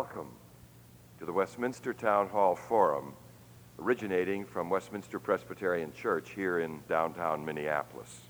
[0.00, 0.30] Welcome
[1.18, 3.12] to the Westminster Town Hall Forum,
[3.78, 8.20] originating from Westminster Presbyterian Church here in downtown Minneapolis.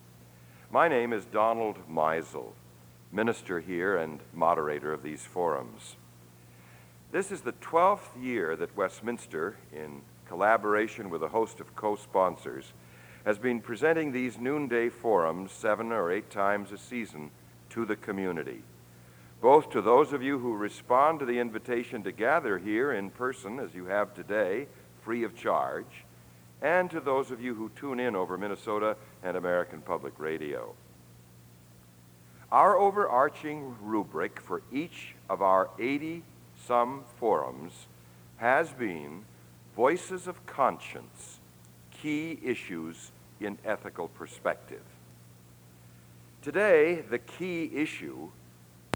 [0.73, 2.55] My name is Donald Meisel,
[3.13, 5.95] minister here and moderator of these forums.
[7.13, 12.73] This is the 12th year that Westminster, in collaboration with a host of co sponsors,
[13.25, 17.31] has been presenting these noonday forums seven or eight times a season
[17.69, 18.65] to the community
[19.41, 23.59] both to those of you who respond to the invitation to gather here in person,
[23.59, 24.67] as you have today,
[25.03, 26.05] free of charge,
[26.61, 30.75] and to those of you who tune in over Minnesota and American Public Radio.
[32.53, 36.23] Our overarching rubric for each of our 80
[36.67, 37.87] some forums
[38.37, 39.25] has been
[39.75, 41.39] Voices of Conscience
[42.03, 44.83] Key Issues in Ethical Perspective.
[46.43, 48.31] Today, the key issue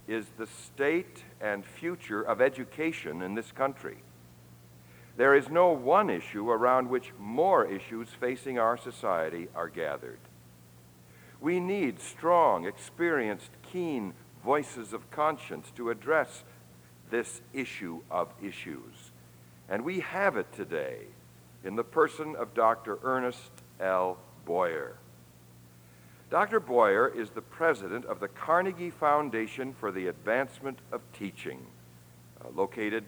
[0.07, 3.99] is the state and future of education in this country.
[5.17, 10.19] There is no one issue around which more issues facing our society are gathered.
[11.41, 16.45] We need strong, experienced, keen voices of conscience to address
[17.11, 19.13] this issue of issues.
[19.69, 20.99] And we have it today
[21.63, 22.99] in the person of Dr.
[23.03, 24.19] Ernest L.
[24.45, 24.97] Boyer.
[26.35, 26.59] Dr.
[26.59, 31.65] Boyer is the president of the Carnegie Foundation for the Advancement of Teaching,
[32.45, 33.05] uh, located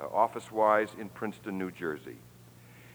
[0.00, 2.16] uh, office wise in Princeton, New Jersey.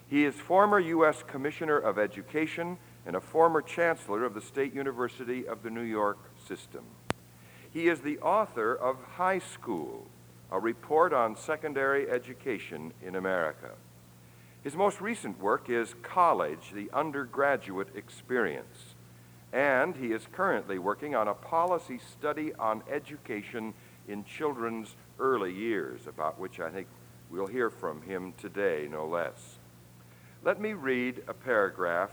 [0.09, 1.23] He is former U.S.
[1.27, 6.17] Commissioner of Education and a former chancellor of the State University of the New York
[6.47, 6.83] system.
[7.71, 10.07] He is the author of High School,
[10.51, 13.73] a report on secondary education in America.
[14.63, 18.95] His most recent work is College, the Undergraduate Experience
[19.53, 23.73] and he is currently working on a policy study on education
[24.07, 26.87] in children's early years, about which I think
[27.29, 29.57] we'll hear from him today, no less.
[30.43, 32.11] Let me read a paragraph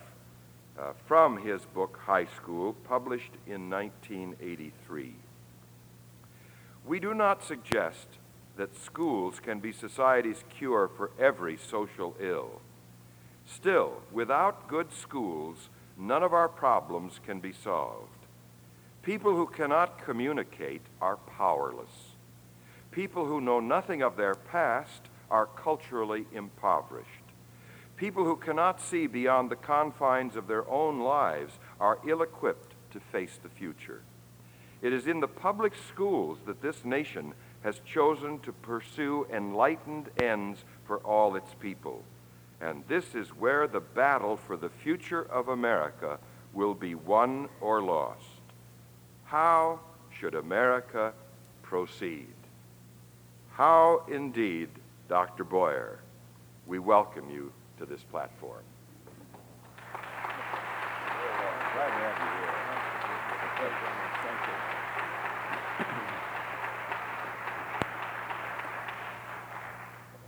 [0.78, 5.14] uh, from his book, High School, published in 1983.
[6.86, 8.06] We do not suggest
[8.56, 12.60] that schools can be society's cure for every social ill.
[13.46, 15.68] Still, without good schools,
[15.98, 18.08] none of our problems can be solved.
[19.02, 22.14] People who cannot communicate are powerless.
[22.90, 27.08] People who know nothing of their past are culturally impoverished.
[27.96, 33.00] People who cannot see beyond the confines of their own lives are ill equipped to
[33.00, 34.02] face the future.
[34.82, 40.64] It is in the public schools that this nation has chosen to pursue enlightened ends
[40.86, 42.04] for all its people.
[42.64, 46.18] And this is where the battle for the future of America
[46.54, 48.24] will be won or lost.
[49.24, 49.80] How
[50.10, 51.12] should America
[51.60, 52.32] proceed?
[53.50, 54.70] How indeed,
[55.10, 55.44] Dr.
[55.44, 55.98] Boyer,
[56.66, 58.62] we welcome you to this platform.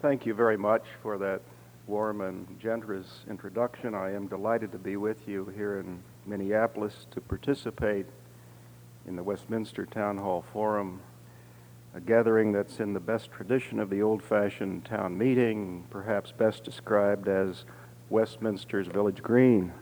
[0.03, 1.41] Thank you very much for that
[1.87, 3.95] warm and generous introduction.
[3.95, 8.07] I am delighted to be with you here in Minneapolis to participate
[9.07, 11.01] in the Westminster Town Hall Forum,
[11.95, 16.65] a gathering that's in the best tradition of the old fashioned town meeting, perhaps best
[16.65, 17.65] described as
[18.11, 19.73] Westminster's Village Green.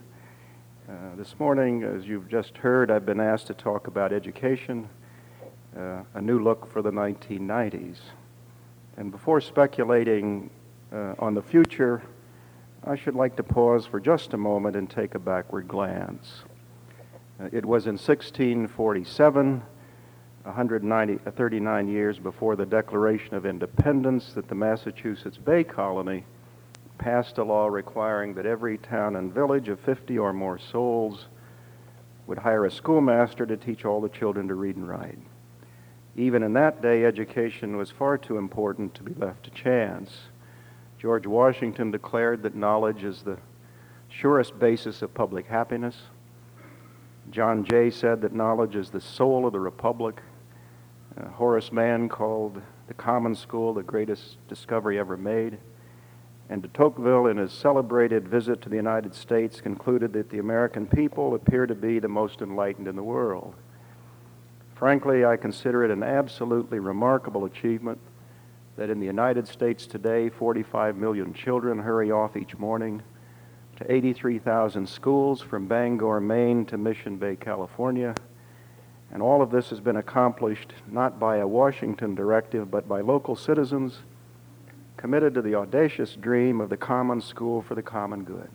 [0.87, 4.89] Uh, this morning, as you've just heard, I've been asked to talk about education,
[5.75, 7.97] uh, a new look for the 1990s.
[8.95, 10.51] And before speculating
[10.95, 12.01] uh, on the future,
[12.85, 16.43] I should like to pause for just a moment and take a backward glance.
[17.39, 19.61] Uh, it was in 1647,
[20.43, 26.23] 139 uh, years before the Declaration of Independence, that the Massachusetts Bay Colony
[26.97, 31.25] passed a law requiring that every town and village of 50 or more souls
[32.25, 35.19] would hire a schoolmaster to teach all the children to read and write.
[36.15, 40.29] Even in that day, education was far too important to be left to chance.
[40.97, 43.37] George Washington declared that knowledge is the
[44.09, 45.95] surest basis of public happiness.
[47.31, 50.21] John Jay said that knowledge is the soul of the republic.
[51.17, 55.57] Uh, Horace Mann called the common school the greatest discovery ever made.
[56.49, 60.85] And de Tocqueville, in his celebrated visit to the United States, concluded that the American
[60.85, 63.55] people appear to be the most enlightened in the world.
[64.75, 67.99] Frankly, I consider it an absolutely remarkable achievement
[68.77, 73.01] that in the United States today, 45 million children hurry off each morning
[73.77, 78.15] to 83,000 schools from Bangor, Maine to Mission Bay, California,
[79.11, 83.35] And all of this has been accomplished not by a Washington directive, but by local
[83.35, 83.99] citizens
[84.97, 88.49] committed to the audacious dream of the common school for the common good.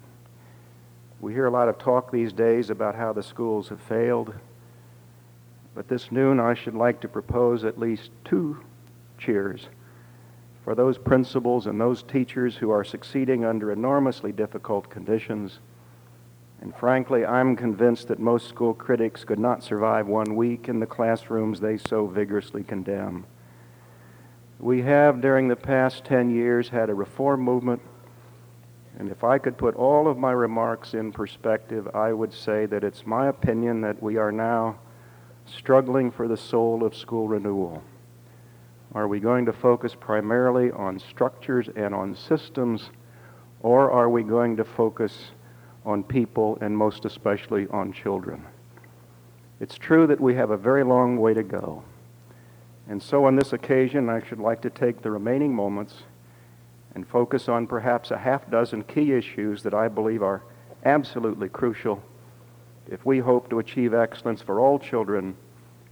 [1.20, 4.34] We hear a lot of talk these days about how the schools have failed,
[5.75, 8.62] but this noon I should like to propose at least two
[9.19, 9.69] cheers
[10.65, 15.59] for those principals and those teachers who are succeeding under enormously difficult conditions.
[16.61, 20.87] And frankly, I'm convinced that most school critics could not survive one week in the
[20.87, 23.25] classrooms they so vigorously condemn.
[24.59, 27.81] We have, during the past 10 years, had a reform movement,
[28.99, 32.85] and if I could put all of my remarks in perspective, I would say that
[32.85, 34.79] it's my opinion that we are now
[35.47, 37.83] struggling for the soul of school renewal.
[38.92, 42.90] Are we going to focus primarily on structures and on systems,
[43.60, 45.31] or are we going to focus
[45.87, 48.44] on people and most especially on children?
[49.60, 51.84] It's true that we have a very long way to go.
[52.88, 56.02] And so on this occasion, I should like to take the remaining moments
[56.94, 60.42] and focus on perhaps a half dozen key issues that I believe are
[60.84, 62.02] absolutely crucial
[62.88, 65.37] if we hope to achieve excellence for all children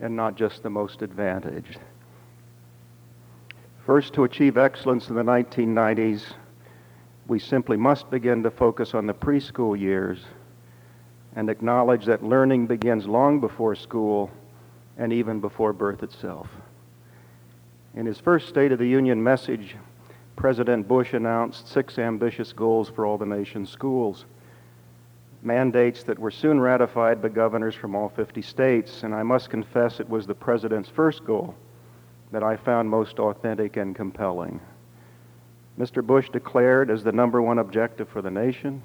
[0.01, 1.79] and not just the most advantaged.
[3.89, 6.35] First, to achieve excellence in the 1990s,
[7.27, 10.27] we simply must begin to focus on the preschool years
[11.35, 14.31] and acknowledge that learning begins long before school
[14.99, 16.49] and even before birth itself.
[17.95, 19.75] In his first State of the Union message,
[20.37, 24.27] President Bush announced six ambitious goals for all the nation's schools,
[25.43, 29.99] mandates that were soon ratified by governors from all 50 states, and I must confess
[29.99, 31.55] it was the president's first goal
[32.33, 34.61] that I found most authentic and compelling.
[35.79, 36.05] Mr.
[36.05, 38.83] Bush declared as the number one objective for the nation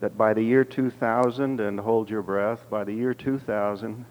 [0.00, 4.06] that by the year 2000, and hold your breath, by the year 2000,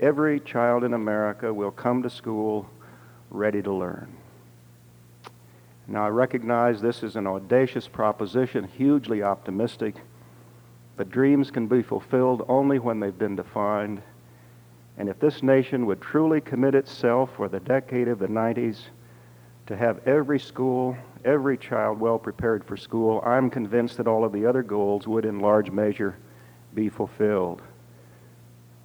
[0.00, 2.68] every child in America will come to school
[3.30, 4.14] ready to learn.
[5.86, 9.94] Now, I recognize this is an audacious proposition, hugely optimistic,
[10.96, 14.02] but dreams can be fulfilled only when they've been defined
[14.98, 18.78] and if this nation would truly commit itself for the decade of the 90s
[19.66, 24.32] to have every school, every child well prepared for school, I'm convinced that all of
[24.32, 26.16] the other goals would in large measure
[26.74, 27.62] be fulfilled.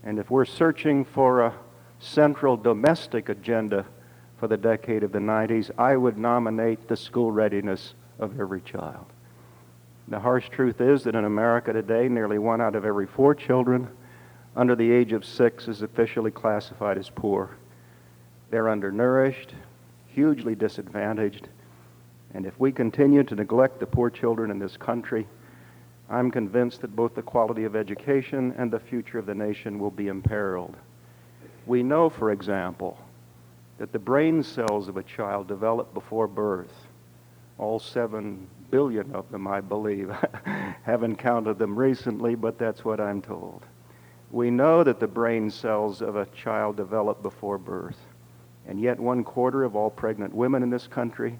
[0.03, 1.53] And if we're searching for a
[1.97, 3.85] central domestic agenda
[4.37, 9.05] for the decade of the 90s, I would nominate the school readiness of every child.
[10.09, 13.87] The harsh truth is that in America today, nearly one out of every four children
[14.55, 17.57] under the age of six is officially classified as poor.
[18.51, 19.53] They're undernourished,
[20.07, 21.47] hugely disadvantaged,
[22.33, 25.27] and if we continue to neglect the poor children in this country,
[26.09, 29.91] I'm convinced that both the quality of education and the future of the nation will
[29.91, 30.75] be imperiled.
[31.65, 32.97] We know, for example,
[33.77, 36.73] that the brain cells of a child develop before birth.
[37.57, 40.09] All seven billion of them, I believe.
[40.83, 43.63] Haven't counted them recently, but that's what I'm told.
[44.33, 47.99] We know that the brain cells of a child develop before birth,
[48.65, 51.37] and yet one quarter of all pregnant women in this country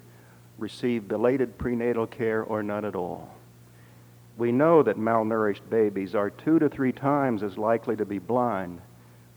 [0.60, 3.34] receive belated prenatal care or none at all.
[4.38, 8.80] We know that malnourished babies are two to three times as likely to be blind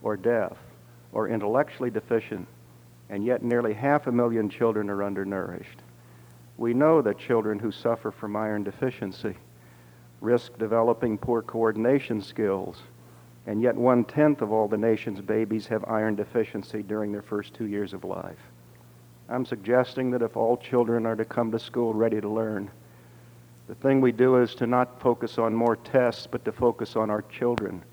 [0.03, 0.55] or deaf
[1.11, 2.47] or intellectually deficient,
[3.09, 5.79] and yet nearly half a million children are undernourished.
[6.57, 9.35] We know that children who suffer from iron deficiency
[10.21, 12.83] risk developing poor coordination skills
[13.47, 17.53] and yet one tenth of all the nation's babies have iron deficiency during their first
[17.53, 18.37] two years of life.
[19.29, 22.69] I'm suggesting that if all children are to come to school ready to learn,
[23.67, 27.09] the thing we do is to not focus on more tests, but to focus on
[27.09, 27.83] our children.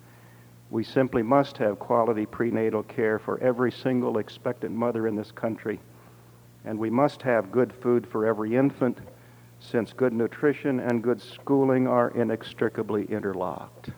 [0.71, 5.81] We simply must have quality prenatal care for every single expectant mother in this country.
[6.65, 8.99] And we must have good food for every infant,
[9.61, 13.91] since good nutrition and good schooling are inextricably interlocked.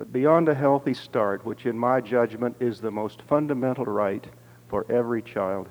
[0.00, 4.26] But beyond a healthy start, which in my judgment is the most fundamental right
[4.66, 5.68] for every child,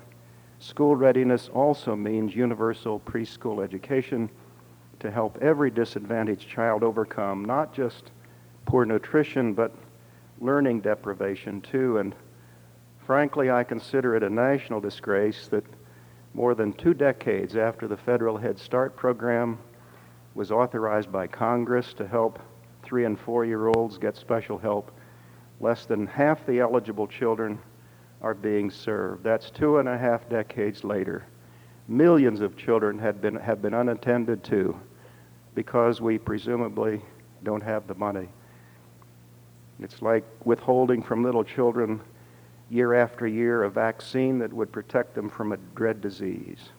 [0.60, 4.30] school readiness also means universal preschool education
[5.00, 8.12] to help every disadvantaged child overcome not just
[8.66, 9.74] poor nutrition, but
[10.40, 11.98] learning deprivation too.
[11.98, 12.14] And
[13.04, 15.64] frankly, I consider it a national disgrace that
[16.34, 19.58] more than two decades after the federal Head Start program
[20.36, 22.38] was authorized by Congress to help
[22.90, 24.90] three and four year olds get special help.
[25.60, 27.56] Less than half the eligible children
[28.20, 29.22] are being served.
[29.22, 31.24] That's two and a half decades later.
[31.86, 34.76] Millions of children been, have been unattended to
[35.54, 37.00] because we presumably
[37.44, 38.28] don't have the money.
[39.78, 42.00] It's like withholding from little children
[42.70, 46.70] year after year a vaccine that would protect them from a dread disease.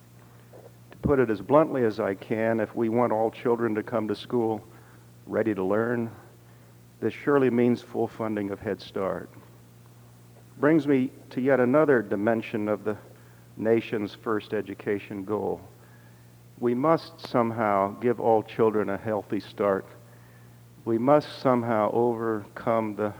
[0.91, 4.09] To put it as bluntly as I can, if we want all children to come
[4.09, 4.61] to school
[5.27, 6.11] ready to learn,
[6.99, 9.29] this surely means full funding of Head Start.
[10.59, 12.97] Brings me to yet another dimension of the
[13.57, 15.61] nation's first education goal.
[16.59, 19.85] We must somehow give all children a healthy start.
[20.85, 23.13] We must somehow overcome the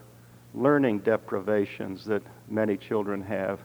[0.54, 3.60] learning deprivations that many children have.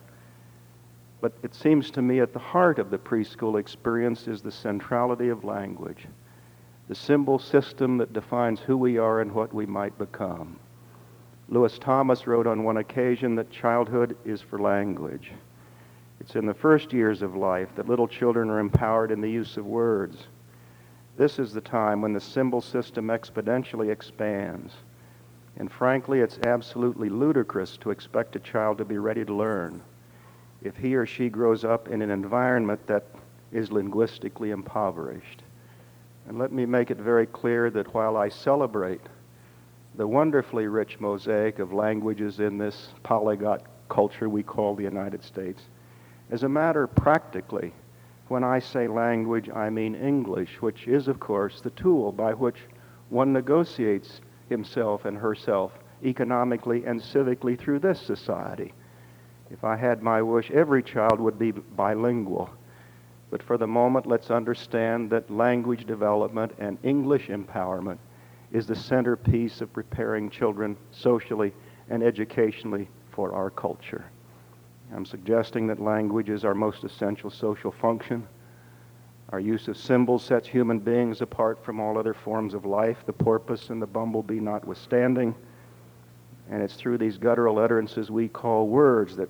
[1.21, 5.29] But it seems to me at the heart of the preschool experience is the centrality
[5.29, 6.07] of language
[6.87, 10.57] the symbol system that defines who we are and what we might become.
[11.49, 15.31] Lewis Thomas wrote on one occasion that childhood is for language.
[16.19, 19.57] It's in the first years of life that little children are empowered in the use
[19.57, 20.27] of words.
[21.15, 24.73] This is the time when the symbol system exponentially expands.
[25.57, 29.81] And frankly, it's absolutely ludicrous to expect a child to be ready to learn
[30.63, 33.05] if he or she grows up in an environment that
[33.51, 35.43] is linguistically impoverished.
[36.27, 39.01] And let me make it very clear that while I celebrate
[39.95, 45.63] the wonderfully rich mosaic of languages in this polyglot culture we call the United States,
[46.29, 47.73] as a matter practically,
[48.27, 52.59] when I say language, I mean English, which is, of course, the tool by which
[53.09, 54.19] one negotiates
[54.49, 55.71] himself and herself
[56.03, 58.73] economically and civically through this society.
[59.49, 62.49] If I had my wish, every child would be bilingual.
[63.29, 67.97] But for the moment, let's understand that language development and English empowerment
[68.51, 71.53] is the centerpiece of preparing children socially
[71.89, 74.05] and educationally for our culture.
[74.93, 78.25] I'm suggesting that language is our most essential social function.
[79.29, 83.11] Our use of symbols sets human beings apart from all other forms of life, the
[83.11, 85.35] porpoise and the bumblebee notwithstanding.
[86.49, 89.29] And it's through these guttural utterances we call words that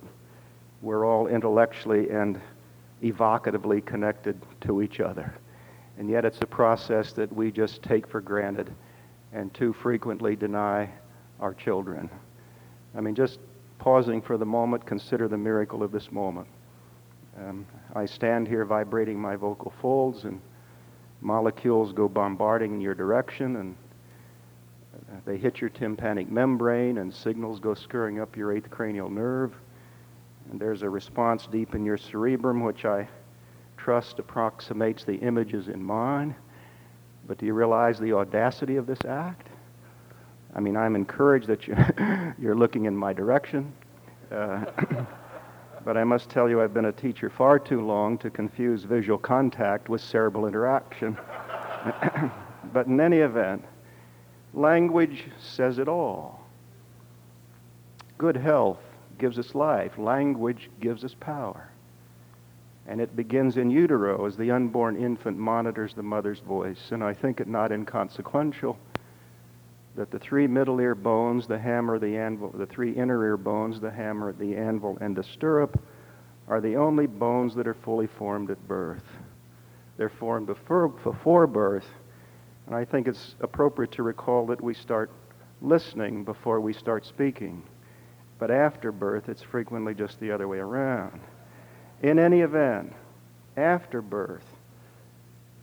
[0.84, 2.40] we're all intellectually and
[3.04, 5.34] evocatively connected to each other.
[5.98, 8.72] And yet it's a process that we just take for granted
[9.34, 10.90] and too frequently deny
[11.40, 12.10] our children.
[12.96, 13.40] I mean, just
[13.80, 16.48] pausing for the moment, consider the miracle of this moment.
[17.40, 20.42] Um, I stand here vibrating my vocal folds, and
[21.22, 23.76] molecules go bombarding in your direction, and
[25.26, 29.54] they hit your tympanic membrane, and signals go scurrying up your eighth cranial nerve.
[30.52, 33.08] And there's a response deep in your cerebrum, which I
[33.76, 36.36] trust approximates the images in mine.
[37.28, 39.50] But do you realize the audacity of this act?
[40.56, 43.74] I mean, I'm encouraged that you're, you're looking in my direction.
[44.32, 44.66] Uh,
[45.86, 49.18] but I must tell you, I've been a teacher far too long to confuse visual
[49.18, 51.18] contact with cerebral interaction.
[52.74, 53.64] but in any event,
[54.54, 56.42] language says it all.
[58.18, 58.80] Good health
[59.18, 59.98] gives us life.
[59.98, 61.70] Language gives us power.
[62.88, 66.92] And it begins in utero as the unborn infant monitors the mother's voice.
[66.92, 68.78] And I think it not inconsequential
[69.96, 73.82] that the three middle ear bones, the hammer, the anvil, the three inner ear bones,
[73.82, 75.82] the hammer, the anvil, and the stirrup,
[76.48, 79.04] are the only bones that are fully formed at birth.
[79.98, 81.88] They're formed before, before birth.
[82.68, 85.12] And I think it's appropriate to recall that we start
[85.62, 87.64] listening before we start speaking.
[88.40, 91.20] But after birth, it's frequently just the other way around.
[92.02, 92.94] In any event,
[93.56, 94.46] after birth,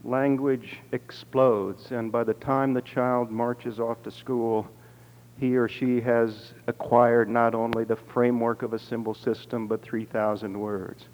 [0.03, 4.69] language explodes, and by the time the child marches off to school,
[5.39, 10.59] he or she has acquired not only the framework of a symbol system, but 3,000
[10.59, 11.09] words.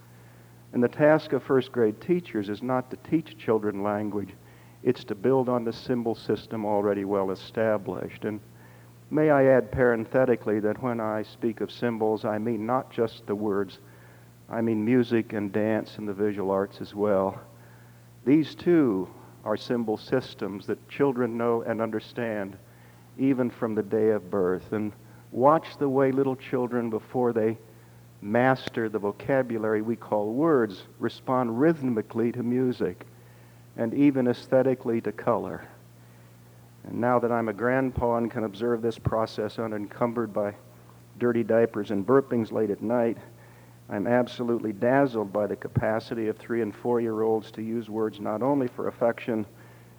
[0.73, 4.35] And the task of first grade teachers is not to teach children language,
[4.83, 8.25] it's to build on the symbol system already well established.
[8.25, 8.41] And
[9.13, 13.35] May I add parenthetically that when I speak of symbols, I mean not just the
[13.35, 13.81] words,
[14.49, 17.41] I mean music and dance and the visual arts as well.
[18.25, 19.09] These too
[19.45, 22.57] are symbol systems that children know and understand
[23.19, 24.73] even from the day of birth.
[24.73, 24.93] And
[25.33, 27.59] watch the way little children, before they
[28.23, 33.07] master the vocabulary we call words, respond rhythmically to music
[33.77, 35.67] and even aesthetically to color.
[36.85, 40.55] And now that I'm a grandpa and can observe this process unencumbered by
[41.19, 43.19] dirty diapers and burpings late at night,
[43.89, 48.21] I'm absolutely dazzled by the capacity of three and four year olds to use words
[48.21, 49.45] not only for affection,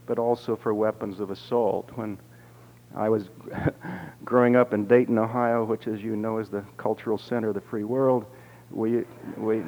[0.05, 1.91] but also for weapons of assault.
[1.95, 2.17] When
[2.95, 3.29] I was
[4.25, 7.61] growing up in Dayton, Ohio, which, as you know, is the cultural center of the
[7.61, 8.25] free world,
[8.71, 9.03] we,
[9.37, 9.61] we,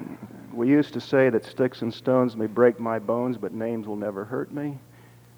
[0.53, 3.97] we used to say that sticks and stones may break my bones, but names will
[3.97, 4.79] never hurt me.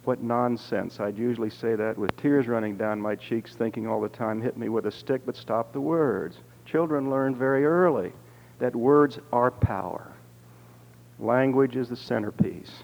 [0.06, 1.00] What nonsense.
[1.00, 4.56] I'd usually say that with tears running down my cheeks, thinking all the time, hit
[4.56, 6.38] me with a stick, but stop the words.
[6.66, 8.14] Children learn very early
[8.60, 10.14] that words are power.
[11.20, 12.84] Language is the centerpiece.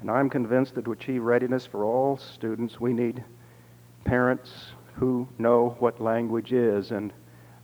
[0.00, 3.24] And I'm convinced that to achieve readiness for all students, we need
[4.04, 4.52] parents
[4.94, 6.90] who know what language is.
[6.90, 7.12] And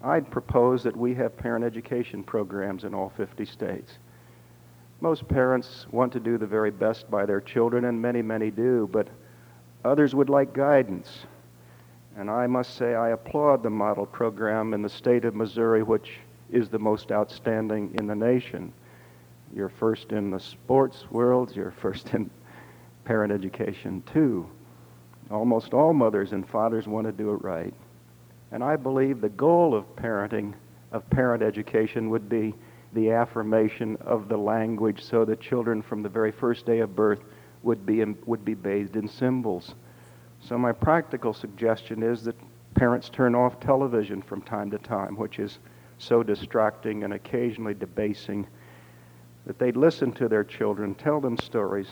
[0.03, 3.99] I'd propose that we have parent education programs in all 50 states.
[5.03, 8.89] Most parents want to do the very best by their children, and many, many do,
[8.93, 9.09] but
[9.83, 11.21] others would like guidance.
[12.17, 16.19] And I must say, I applaud the model program in the state of Missouri, which
[16.51, 18.75] is the most outstanding in the nation.
[19.55, 22.31] You're first in the sports world, you're first in
[23.05, 24.47] parent education, too.
[25.31, 27.73] Almost all mothers and fathers want to do it right.
[28.53, 30.53] And I believe the goal of parenting,
[30.93, 32.55] of parent education, would be
[32.93, 37.21] the affirmation of the language so that children from the very first day of birth
[37.63, 39.75] would be, in, would be bathed in symbols.
[40.41, 42.37] So my practical suggestion is that
[42.75, 45.59] parents turn off television from time to time, which is
[45.99, 48.47] so distracting and occasionally debasing,
[49.47, 51.89] that they'd listen to their children, tell them stories,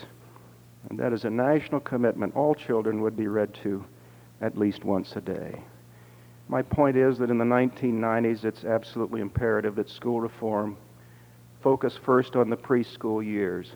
[0.89, 3.85] and that is a national commitment all children would be read to
[4.41, 5.61] at least once a day.
[6.47, 10.77] My point is that in the 1990s, it's absolutely imperative that school reform
[11.61, 13.73] focus first on the preschool years.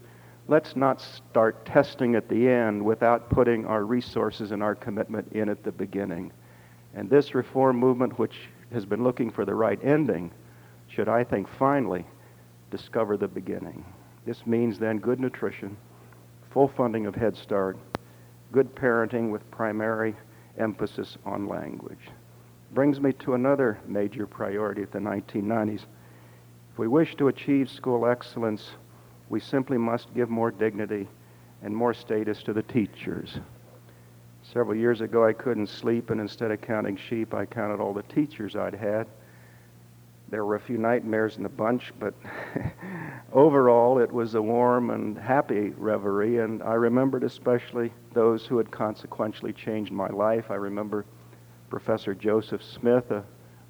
[0.47, 5.49] Let's not start testing at the end without putting our resources and our commitment in
[5.49, 6.31] at the beginning.
[6.93, 8.35] And this reform movement, which
[8.71, 10.31] has been looking for the right ending,
[10.87, 12.05] should, I think, finally
[12.71, 13.85] discover the beginning.
[14.25, 15.77] This means then good nutrition,
[16.51, 17.77] full funding of Head Start,
[18.51, 20.15] good parenting with primary
[20.57, 22.09] emphasis on language.
[22.73, 25.85] Brings me to another major priority of the 1990s.
[26.73, 28.71] If we wish to achieve school excellence,
[29.29, 31.07] we simply must give more dignity
[31.61, 33.37] and more status to the teachers.
[34.41, 38.01] Several years ago, I couldn't sleep, and instead of counting sheep, I counted all the
[38.01, 39.05] teachers I'd had.
[40.29, 42.15] There were a few nightmares in the bunch, but
[43.33, 48.71] overall, it was a warm and happy reverie, and I remembered especially those who had
[48.71, 50.49] consequentially changed my life.
[50.49, 51.05] I remember
[51.69, 53.23] Professor Joseph Smith, a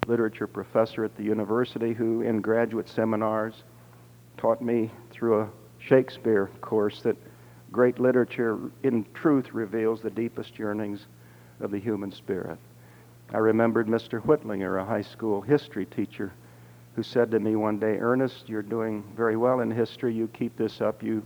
[0.06, 3.62] literature professor at the university, who in graduate seminars
[4.36, 7.16] taught me through a Shakespeare course that
[7.72, 11.06] great literature in truth reveals the deepest yearnings
[11.60, 12.58] of the human spirit.
[13.32, 14.20] I remembered Mr.
[14.20, 16.32] Whitlinger, a high school history teacher,
[16.94, 20.14] who said to me one day, Ernest, you're doing very well in history.
[20.14, 21.22] You keep this up, you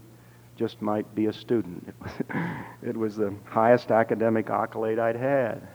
[0.56, 1.94] just might be a student.
[2.80, 5.66] It was, the highest academic accolade I'd had.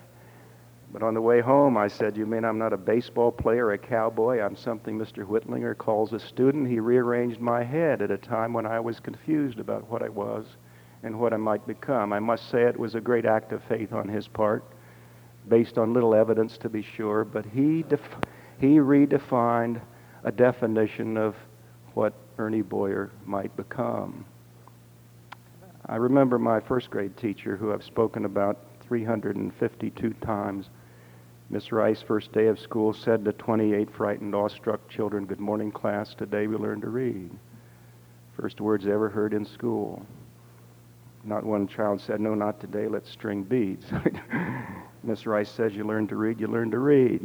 [0.94, 3.78] But on the way home, I said, You mean I'm not a baseball player, a
[3.80, 4.40] cowboy?
[4.40, 5.26] I'm something Mr.
[5.26, 6.70] Whitlinger calls a student.
[6.70, 10.46] He rearranged my head at a time when I was confused about what I was
[11.02, 12.14] and what I might become.
[12.14, 14.64] I must say it was a great act of faith on his part,
[15.50, 18.18] based on little evidence to be sure, but he, def-
[18.60, 19.82] he redefined
[20.24, 21.36] a definition of
[21.96, 24.26] what Ernie Boyer might become.
[25.88, 30.70] I remember my first grade teacher, who I've spoken about 352 times
[31.54, 36.16] Miss Rice, first day of school, said to 28 frightened, awestruck children, Good morning, class.
[36.16, 37.30] Today we learn to read.
[38.36, 40.04] First words ever heard in school.
[41.24, 42.88] Not one child said, No, not today.
[42.88, 43.86] Let's string beads.
[45.04, 47.22] Miss Rice says, You learn to read, you learn to read.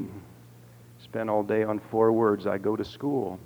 [1.02, 3.40] Spent all day on four words I go to school.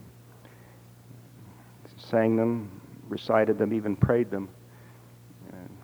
[1.97, 2.69] Sang them,
[3.09, 4.49] recited them, even prayed them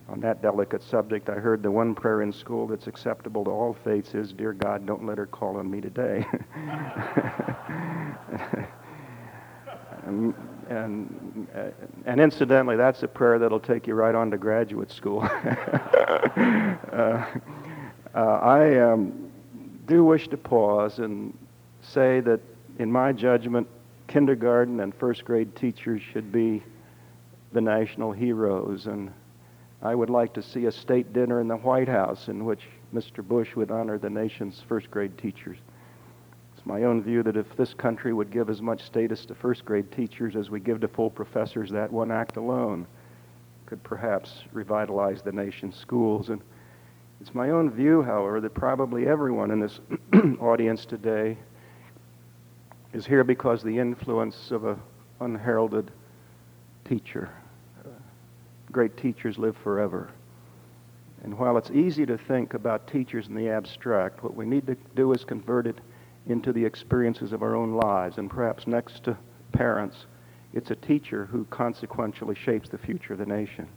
[0.08, 3.76] on that delicate subject, I heard the one prayer in school that's acceptable to all
[3.84, 6.26] faiths is, Dear God, don't let her call on me today.
[10.06, 10.32] and,
[10.70, 11.46] and,
[12.06, 15.20] and, incidentally, that's a prayer that'll take you right on to graduate school.
[15.30, 17.26] uh,
[18.14, 19.30] uh, I um,
[19.86, 21.36] do wish to pause and
[21.82, 22.40] say that,
[22.78, 23.68] in my judgment,
[24.06, 26.62] kindergarten and first grade teachers should be
[27.52, 29.12] the national heroes and
[29.80, 32.62] I would like to see a state dinner in the White House in which
[32.92, 33.26] Mr.
[33.26, 35.58] Bush would honor the nation's first grade teachers.
[36.56, 39.64] It's my own view that if this country would give as much status to first
[39.64, 42.86] grade teachers as we give to full professors, that one act alone
[43.66, 46.30] could perhaps revitalize the nation's schools.
[46.30, 46.40] And
[47.20, 49.78] it's my own view, however, that probably everyone in this
[50.40, 51.38] audience today
[52.92, 54.80] is here because the influence of an
[55.20, 55.92] unheralded
[56.84, 57.30] teacher
[58.70, 60.10] great teachers live forever.
[61.22, 64.76] And while it's easy to think about teachers in the abstract, what we need to
[64.94, 65.78] do is convert it
[66.26, 68.18] into the experiences of our own lives.
[68.18, 69.16] And perhaps next to
[69.52, 70.06] parents,
[70.54, 73.68] it's a teacher who consequentially shapes the future of the nation.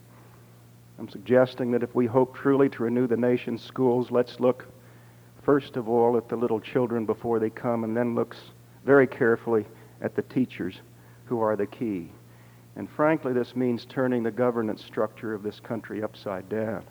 [1.00, 4.68] I'm suggesting that if we hope truly to renew the nation's schools, let's look
[5.42, 8.38] first of all at the little children before they come and then looks
[8.86, 9.66] very carefully
[10.02, 10.76] at the teachers
[11.26, 12.12] who are the key.
[12.76, 16.84] And frankly, this means turning the governance structure of this country upside down.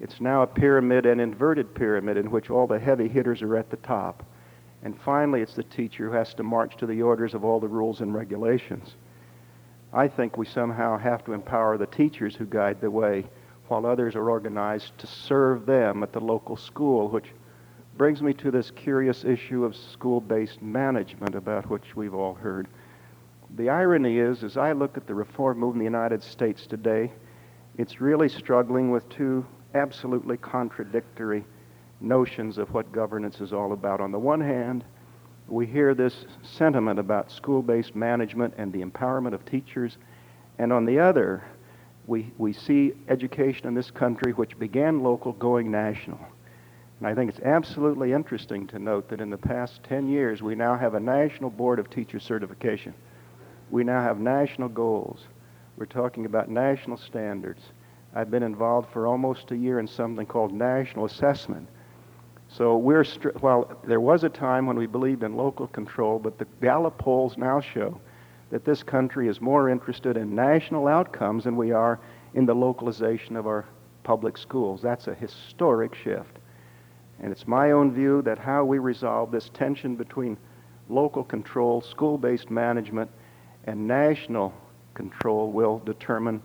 [0.00, 3.70] It's now a pyramid, an inverted pyramid, in which all the heavy hitters are at
[3.70, 4.22] the top.
[4.82, 7.66] And finally, it's the teacher who has to march to the orders of all the
[7.66, 8.94] rules and regulations.
[9.92, 13.24] I think we somehow have to empower the teachers who guide the way
[13.68, 17.32] while others are organized to serve them at the local school, which
[17.96, 22.68] brings me to this curious issue of school based management about which we've all heard.
[23.56, 27.10] The irony is, as I look at the reform movement in the United States today,
[27.78, 31.44] it's really struggling with two absolutely contradictory
[32.00, 34.00] notions of what governance is all about.
[34.00, 34.84] On the one hand,
[35.48, 39.96] we hear this sentiment about school based management and the empowerment of teachers,
[40.58, 41.42] and on the other,
[42.06, 46.20] we, we see education in this country, which began local, going national.
[46.98, 50.54] And I think it's absolutely interesting to note that in the past 10 years, we
[50.54, 52.94] now have a National Board of Teacher Certification.
[53.70, 55.20] We now have national goals.
[55.76, 57.62] We're talking about national standards.
[58.14, 61.68] I've been involved for almost a year in something called national assessment.
[62.48, 66.38] So we're, str- well, there was a time when we believed in local control, but
[66.38, 68.00] the Gallup polls now show
[68.50, 72.00] that this country is more interested in national outcomes than we are
[72.34, 73.66] in the localization of our
[74.02, 74.80] public schools.
[74.80, 76.38] That's a historic shift.
[77.20, 80.38] And it's my own view that how we resolve this tension between
[80.88, 83.10] local control, school based management,
[83.68, 84.54] and national
[84.94, 86.42] control will determine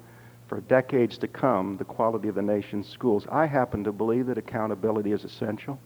[0.48, 3.26] for decades to come the quality of the nation's schools.
[3.32, 5.80] I happen to believe that accountability is essential.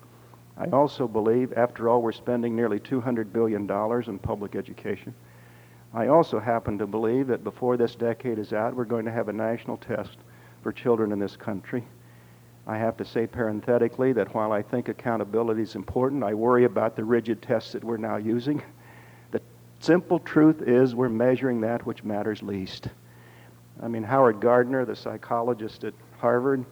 [0.58, 5.14] I also believe, after all, we're spending nearly $200 billion in public education.
[5.94, 9.30] I also happen to believe that before this decade is out, we're going to have
[9.30, 10.18] a national test
[10.64, 11.86] for children in this country.
[12.66, 16.96] I have to say parenthetically that while I think accountability is important, I worry about
[16.96, 18.64] the rigid tests that we're now using.
[19.80, 22.90] Simple truth is we're measuring that which matters least.
[23.82, 26.66] I mean, Howard Gardner, the psychologist at Harvard,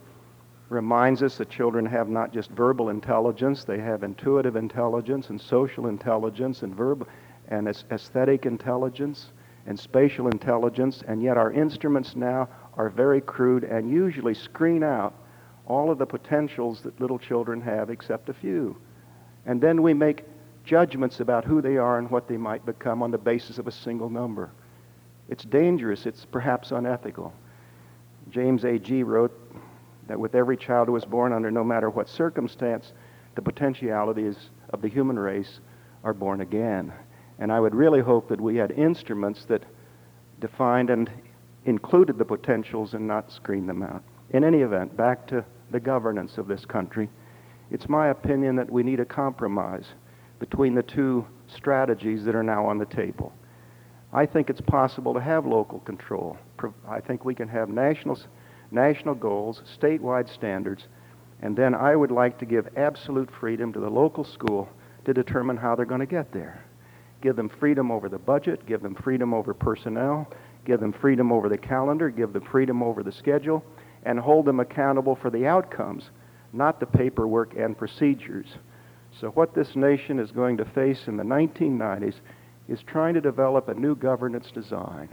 [0.68, 5.86] reminds us that children have not just verbal intelligence, they have intuitive intelligence and social
[5.86, 7.06] intelligence and verbal
[7.48, 9.30] and aesthetic intelligence
[9.66, 15.14] and spatial intelligence, and yet our instruments now are very crude and usually screen out
[15.66, 18.76] all of the potentials that little children have except a few.
[19.44, 20.24] And then we make
[20.66, 23.72] judgments about who they are and what they might become on the basis of a
[23.72, 24.50] single number.
[25.28, 27.32] It's dangerous, it's perhaps unethical.
[28.30, 29.32] James Agee wrote
[30.08, 32.92] that with every child who is born under no matter what circumstance,
[33.36, 34.36] the potentialities
[34.70, 35.60] of the human race
[36.04, 36.92] are born again.
[37.38, 39.62] And I would really hope that we had instruments that
[40.40, 41.10] defined and
[41.64, 44.02] included the potentials and not screened them out.
[44.30, 47.08] In any event, back to the governance of this country,
[47.70, 49.86] it's my opinion that we need a compromise
[50.38, 53.32] between the two strategies that are now on the table.
[54.12, 56.36] I think it's possible to have local control.
[56.88, 58.18] I think we can have national
[58.70, 60.86] national goals, statewide standards,
[61.42, 64.68] and then I would like to give absolute freedom to the local school
[65.04, 66.64] to determine how they're going to get there.
[67.22, 70.28] Give them freedom over the budget, give them freedom over personnel,
[70.64, 73.64] give them freedom over the calendar, give them freedom over the schedule,
[74.04, 76.10] and hold them accountable for the outcomes,
[76.52, 78.46] not the paperwork and procedures.
[79.20, 82.16] So, what this nation is going to face in the 1990s
[82.68, 85.08] is trying to develop a new governance design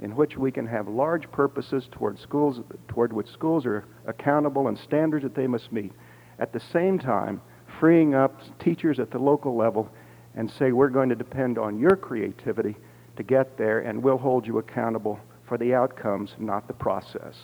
[0.00, 4.78] in which we can have large purposes toward schools toward which schools are accountable and
[4.78, 5.92] standards that they must meet.
[6.38, 7.40] At the same time,
[7.80, 9.90] freeing up teachers at the local level
[10.34, 12.76] and say we're going to depend on your creativity
[13.16, 17.34] to get there and we'll hold you accountable for the outcomes, not the process.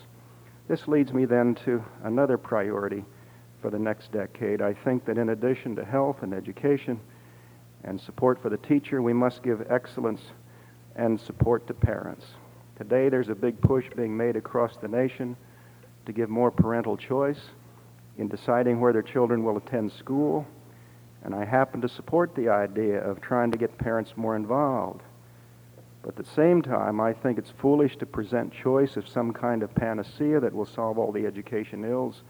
[0.67, 3.03] This leads me then to another priority
[3.65, 4.61] for the next decade.
[4.61, 6.99] I think that in addition to health and education
[7.83, 10.21] and support for the teacher, we must give excellence
[10.95, 12.27] and support to parents.
[12.77, 15.35] Today, there's a big push being made across the nation
[16.05, 17.39] to give more parental choice
[18.19, 20.45] in deciding where their children will attend school.
[21.23, 25.01] And I happen to support the idea of trying to get parents more involved.
[26.03, 29.63] But at the same time, I think it's foolish to present choice as some kind
[29.63, 32.21] of panacea that will solve all the education ills.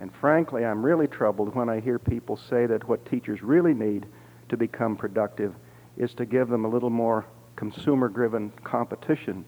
[0.00, 4.06] And frankly, I'm really troubled when I hear people say that what teachers really need
[4.48, 5.54] to become productive
[5.98, 9.44] is to give them a little more consumer driven competition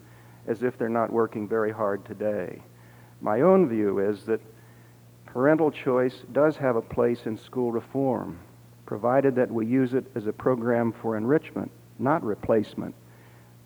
[0.47, 2.61] as if they're not working very hard today.
[3.23, 4.41] My own view is that
[5.25, 8.39] parental choice does have a place in school reform,
[8.85, 12.95] provided that we use it as a program for enrichment, not replacement.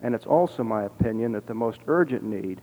[0.03, 2.61] And it's also my opinion that the most urgent need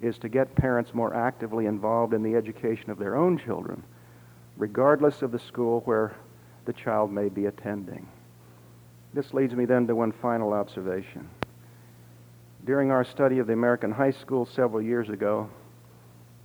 [0.00, 3.82] is to get parents more actively involved in the education of their own children,
[4.56, 6.14] regardless of the school where
[6.64, 8.06] the child may be attending.
[9.14, 11.28] This leads me then to one final observation.
[12.64, 15.48] During our study of the American high school several years ago,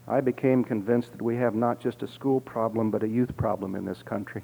[0.08, 3.76] I became convinced that we have not just a school problem, but a youth problem
[3.76, 4.44] in this country.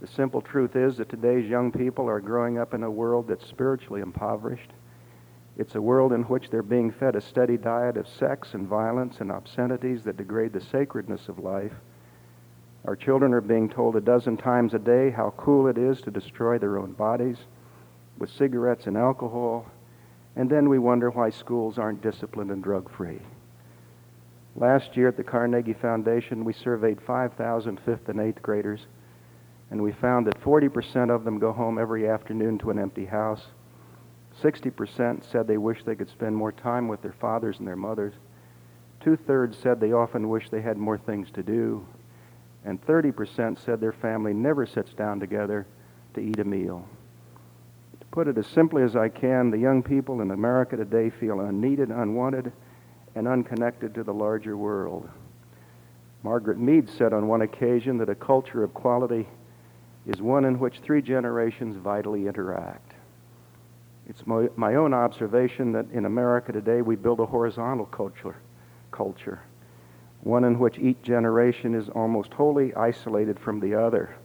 [0.00, 3.46] The simple truth is that today's young people are growing up in a world that's
[3.46, 4.70] spiritually impoverished.
[5.60, 9.20] It's a world in which they're being fed a steady diet of sex and violence
[9.20, 11.74] and obscenities that degrade the sacredness of life.
[12.86, 16.10] Our children are being told a dozen times a day how cool it is to
[16.10, 17.36] destroy their own bodies
[18.16, 19.66] with cigarettes and alcohol,
[20.34, 23.20] and then we wonder why schools aren't disciplined and drug free.
[24.56, 28.86] Last year at the Carnegie Foundation, we surveyed 5,000 fifth and eighth graders
[29.70, 33.42] and we found that 40% of them go home every afternoon to an empty house.
[34.42, 38.14] 60% said they wish they could spend more time with their fathers and their mothers.
[39.00, 41.86] Two thirds said they often wish they had more things to do.
[42.64, 45.66] And 30% said their family never sits down together
[46.14, 46.86] to eat a meal.
[47.98, 51.40] To put it as simply as I can, the young people in America today feel
[51.40, 52.52] unneeded, unwanted,
[53.14, 55.08] and unconnected to the larger world.
[56.22, 59.26] Margaret Mead said on one occasion that a culture of quality
[60.06, 62.89] is one in which three generations vitally interact.
[64.10, 68.34] It's my, my own observation that in America today we build a horizontal culture,
[68.90, 69.40] culture,
[70.22, 74.16] one in which each generation is almost wholly isolated from the other.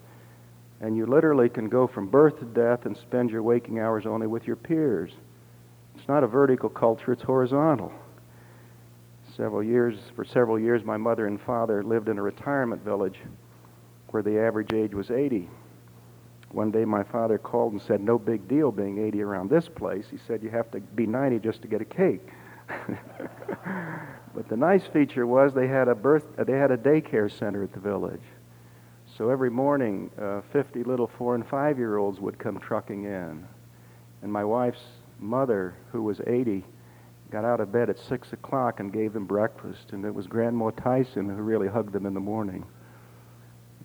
[0.82, 4.26] And you literally can go from birth to death and spend your waking hours only
[4.26, 5.12] with your peers.
[5.96, 7.94] It's not a vertical culture, it's horizontal.
[9.38, 13.20] Several years, for several years, my mother and father lived in a retirement village
[14.08, 15.48] where the average age was 80.
[16.52, 20.06] One day my father called and said, No big deal being 80 around this place.
[20.10, 22.28] He said, You have to be 90 just to get a cake.
[24.34, 27.74] but the nice feature was they had a birth, they had a daycare center at
[27.74, 28.24] the village.
[29.18, 33.48] So every morning, uh, 50 little four and five year olds would come trucking in.
[34.22, 34.84] And my wife's
[35.20, 36.64] mother, who was 80,
[37.32, 39.92] got out of bed at 6 o'clock and gave them breakfast.
[39.92, 42.66] And it was Grandma Tyson who really hugged them in the morning.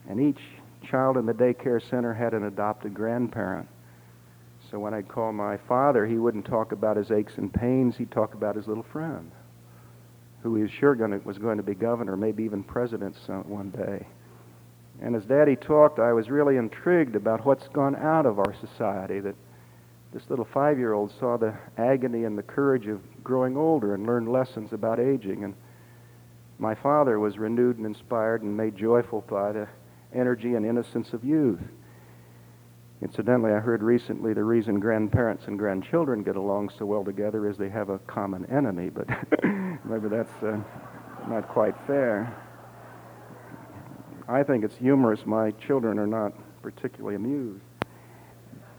[0.09, 0.41] And each
[0.83, 3.69] child in the daycare center had an adopted grandparent.
[4.71, 7.97] So when I'd call my father, he wouldn't talk about his aches and pains.
[7.97, 9.31] He'd talk about his little friend,
[10.43, 13.17] who he was sure gonna, was going to be governor, maybe even president
[13.47, 14.07] one day.
[15.03, 19.19] And as Daddy talked, I was really intrigued about what's gone out of our society.
[19.19, 19.35] That
[20.13, 24.73] this little five-year-old saw the agony and the courage of growing older and learned lessons
[24.73, 25.45] about aging.
[25.45, 25.55] And
[26.59, 29.69] my father was renewed and inspired and made joyful by the
[30.15, 31.61] energy and innocence of youth.
[33.03, 37.57] Incidentally, I heard recently the reason grandparents and grandchildren get along so well together is
[37.57, 39.09] they have a common enemy, but
[39.85, 40.59] maybe that's uh,
[41.29, 42.35] not quite fair.
[44.29, 45.25] I think it's humorous.
[45.25, 47.65] My children are not particularly amused.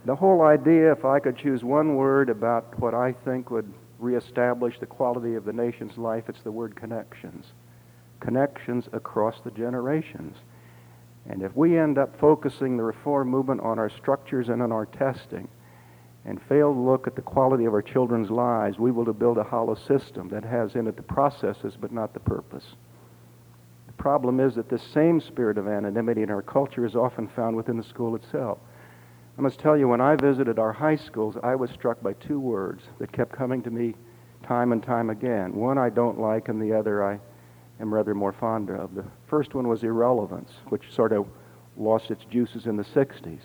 [0.06, 4.80] The whole idea, if I could choose one word about what I think would reestablish
[4.80, 7.46] the quality of the nation's life, it's the word connections.
[8.20, 10.38] Connections across the generations.
[11.28, 14.86] And if we end up focusing the reform movement on our structures and on our
[14.86, 15.48] testing
[16.26, 19.44] and fail to look at the quality of our children's lives, we will build a
[19.44, 22.76] hollow system that has in it the processes but not the purpose.
[23.88, 27.56] The problem is that this same spirit of anonymity in our culture is often found
[27.56, 28.58] within the school itself.
[29.38, 32.40] I must tell you, when I visited our high schools, I was struck by two
[32.40, 33.96] words that kept coming to me
[34.44, 35.56] time and time again.
[35.56, 37.20] One I don't like, and the other I
[37.82, 38.94] am rather more fond of.
[38.96, 41.28] The first one was irrelevance, which sort of
[41.76, 43.42] lost its juices in the 60s.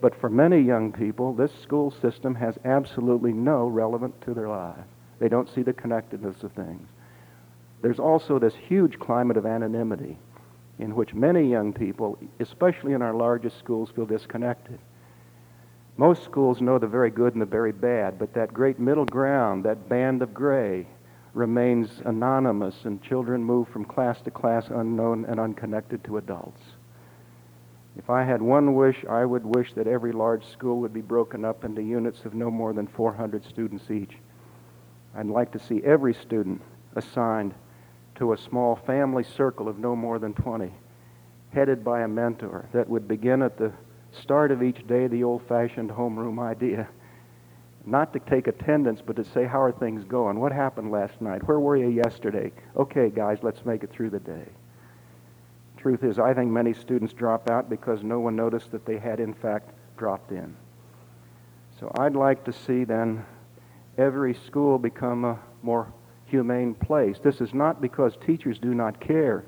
[0.00, 4.86] But for many young people, this school system has absolutely no relevance to their lives.
[5.18, 6.88] They don't see the connectedness of things.
[7.82, 10.18] There's also this huge climate of anonymity
[10.78, 14.78] in which many young people, especially in our largest schools, feel disconnected.
[15.96, 19.64] Most schools know the very good and the very bad, but that great middle ground,
[19.64, 20.86] that band of gray,
[21.34, 26.60] remains anonymous and children move from class to class unknown and unconnected to adults.
[27.96, 31.44] If I had one wish, I would wish that every large school would be broken
[31.44, 34.16] up into units of no more than 400 students each.
[35.14, 36.62] I'd like to see every student
[36.94, 37.54] assigned
[38.16, 40.72] to a small family circle of no more than 20,
[41.52, 43.72] headed by a mentor that would begin at the
[44.12, 46.88] start of each day the old fashioned homeroom idea
[47.90, 50.38] not to take attendance, but to say, how are things going?
[50.38, 51.46] What happened last night?
[51.46, 52.52] Where were you yesterday?
[52.76, 54.44] Okay, guys, let's make it through the day.
[55.78, 59.20] Truth is, I think many students drop out because no one noticed that they had,
[59.20, 60.54] in fact, dropped in.
[61.80, 63.24] So I'd like to see then
[63.96, 65.92] every school become a more
[66.26, 67.18] humane place.
[67.22, 69.44] This is not because teachers do not care.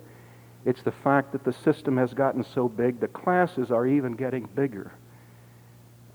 [0.64, 4.46] It's the fact that the system has gotten so big, the classes are even getting
[4.54, 4.92] bigger.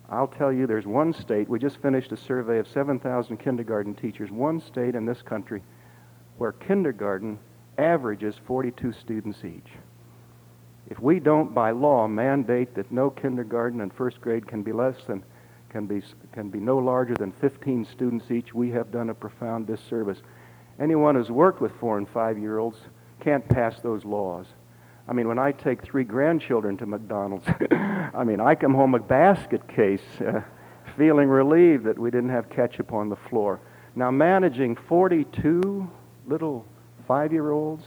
[0.10, 4.30] I'll tell you, there's one state, we just finished a survey of 7,000 kindergarten teachers,
[4.30, 5.64] one state in this country
[6.38, 7.40] where kindergarten
[7.78, 9.72] averages 42 students each.
[10.88, 14.96] If we don't, by law, mandate that no kindergarten and first grade can be less
[15.08, 15.24] than,
[15.70, 19.66] can be, can be no larger than 15 students each, we have done a profound
[19.66, 20.20] disservice.
[20.80, 22.78] Anyone who's worked with four and five year olds
[23.22, 24.46] can't pass those laws.
[25.08, 29.00] I mean, when I take three grandchildren to McDonald's, I mean, I come home a
[29.00, 30.42] basket case uh,
[30.98, 33.60] feeling relieved that we didn't have ketchup on the floor.
[33.96, 35.90] Now, managing 42
[36.26, 36.66] little
[37.08, 37.84] five year olds,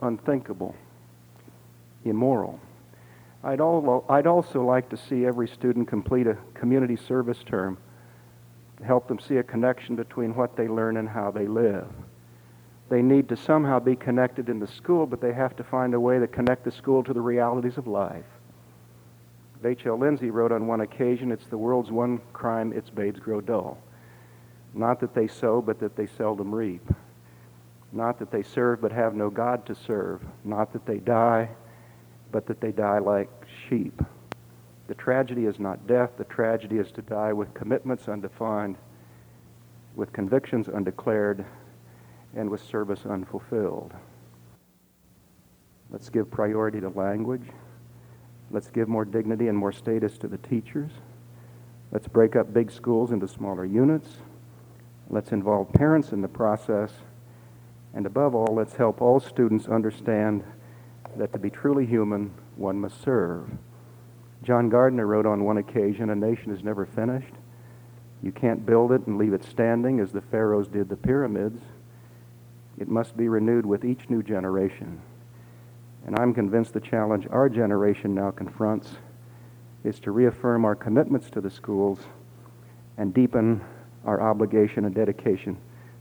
[0.00, 0.74] unthinkable,
[2.04, 2.60] immoral.
[3.42, 7.78] I'd, al- I'd also like to see every student complete a community service term
[8.78, 11.86] to help them see a connection between what they learn and how they live.
[12.88, 16.00] They need to somehow be connected in the school, but they have to find a
[16.00, 18.24] way to connect the school to the realities of life.
[19.62, 23.78] Vachel Lindsay wrote on one occasion, It's the world's one crime, its babes grow dull.
[24.74, 26.86] Not that they sow, but that they seldom reap.
[27.92, 30.20] Not that they serve, but have no God to serve.
[30.44, 31.48] Not that they die,
[32.32, 33.30] but that they die like
[33.68, 34.02] sheep.
[34.88, 38.76] The tragedy is not death, the tragedy is to die with commitments undefined,
[39.94, 41.46] with convictions undeclared,
[42.36, 43.92] and with service unfulfilled.
[45.90, 47.46] Let's give priority to language.
[48.50, 50.90] Let's give more dignity and more status to the teachers.
[51.92, 54.08] Let's break up big schools into smaller units.
[55.08, 56.90] Let's involve parents in the process.
[57.94, 60.42] And above all, let's help all students understand
[61.16, 63.48] that to be truly human, one must serve.
[64.42, 67.32] John Gardner wrote on one occasion, A nation is never finished.
[68.22, 71.62] You can't build it and leave it standing as the pharaohs did the pyramids.
[72.78, 75.00] It must be renewed with each new generation.
[76.06, 78.96] And I'm convinced the challenge our generation now confronts
[79.84, 82.00] is to reaffirm our commitments to the schools
[82.96, 83.60] and deepen
[84.04, 85.56] our obligation and dedication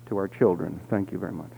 [0.08, 0.80] to our children.
[0.90, 1.52] Thank you very much.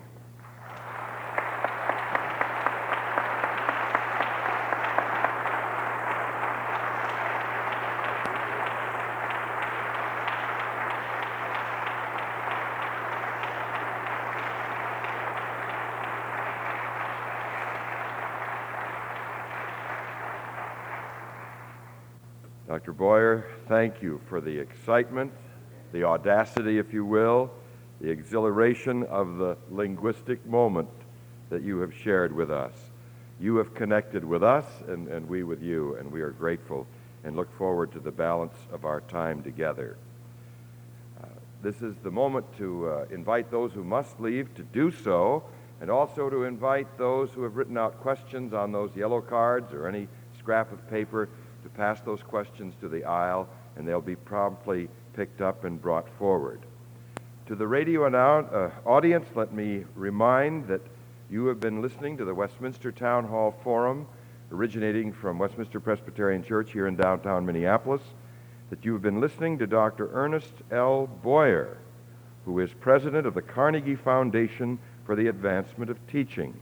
[22.95, 23.03] Dr.
[23.03, 25.33] Boyer, thank you for the excitement,
[25.91, 27.51] the audacity, if you will,
[27.99, 30.87] the exhilaration of the linguistic moment
[31.49, 32.73] that you have shared with us.
[33.39, 36.87] You have connected with us and, and we with you, and we are grateful
[37.25, 39.97] and look forward to the balance of our time together.
[41.21, 41.27] Uh,
[41.61, 45.43] this is the moment to uh, invite those who must leave to do so,
[45.81, 49.87] and also to invite those who have written out questions on those yellow cards or
[49.87, 50.07] any
[50.39, 51.27] scrap of paper
[51.65, 56.07] to pass those questions to the aisle, and they'll be promptly picked up and brought
[56.19, 56.61] forward.
[57.47, 60.81] To the radio uh, audience, let me remind that
[61.27, 64.05] you have been listening to the Westminster Town Hall Forum,
[64.51, 68.03] originating from Westminster Presbyterian Church here in downtown Minneapolis,
[68.69, 70.11] that you have been listening to Dr.
[70.13, 71.07] Ernest L.
[71.23, 71.77] Boyer,
[72.45, 76.53] who is president of the Carnegie Foundation for the Advancement of Teaching.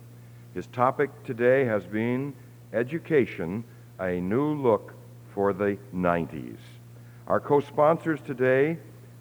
[0.54, 2.34] His topic today has been
[2.72, 3.66] Education
[3.99, 4.93] a new look
[5.34, 6.58] for the 90s.
[7.27, 8.77] Our co sponsors today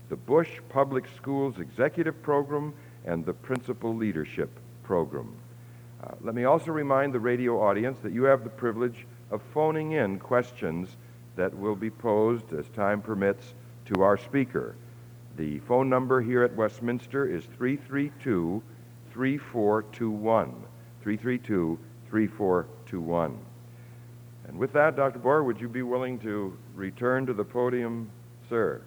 [0.08, 2.74] the Bush Public Schools Executive Program
[3.06, 4.50] and the Principal Leadership
[4.82, 5.34] Program.
[6.04, 9.92] Uh, let me also remind the radio audience that you have the privilege of phoning
[9.92, 10.96] in questions
[11.36, 13.54] that will be posed as time permits
[13.86, 14.74] to our speaker.
[15.36, 18.62] The phone number here at Westminster is 332
[19.12, 20.50] 3421.
[21.02, 21.78] 332
[22.10, 23.51] 3421.
[24.48, 25.18] And with that, Dr.
[25.18, 28.10] Boyer, would you be willing to return to the podium,
[28.48, 28.82] sir?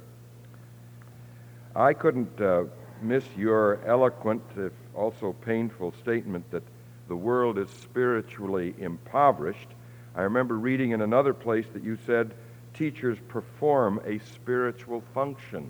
[1.76, 2.66] I couldn't uh,
[3.02, 6.64] miss your eloquent, if also painful, statement that
[7.08, 9.70] the world is spiritually impoverished.
[10.16, 12.34] I remember reading in another place that you said
[12.74, 15.70] teachers perform a spiritual function.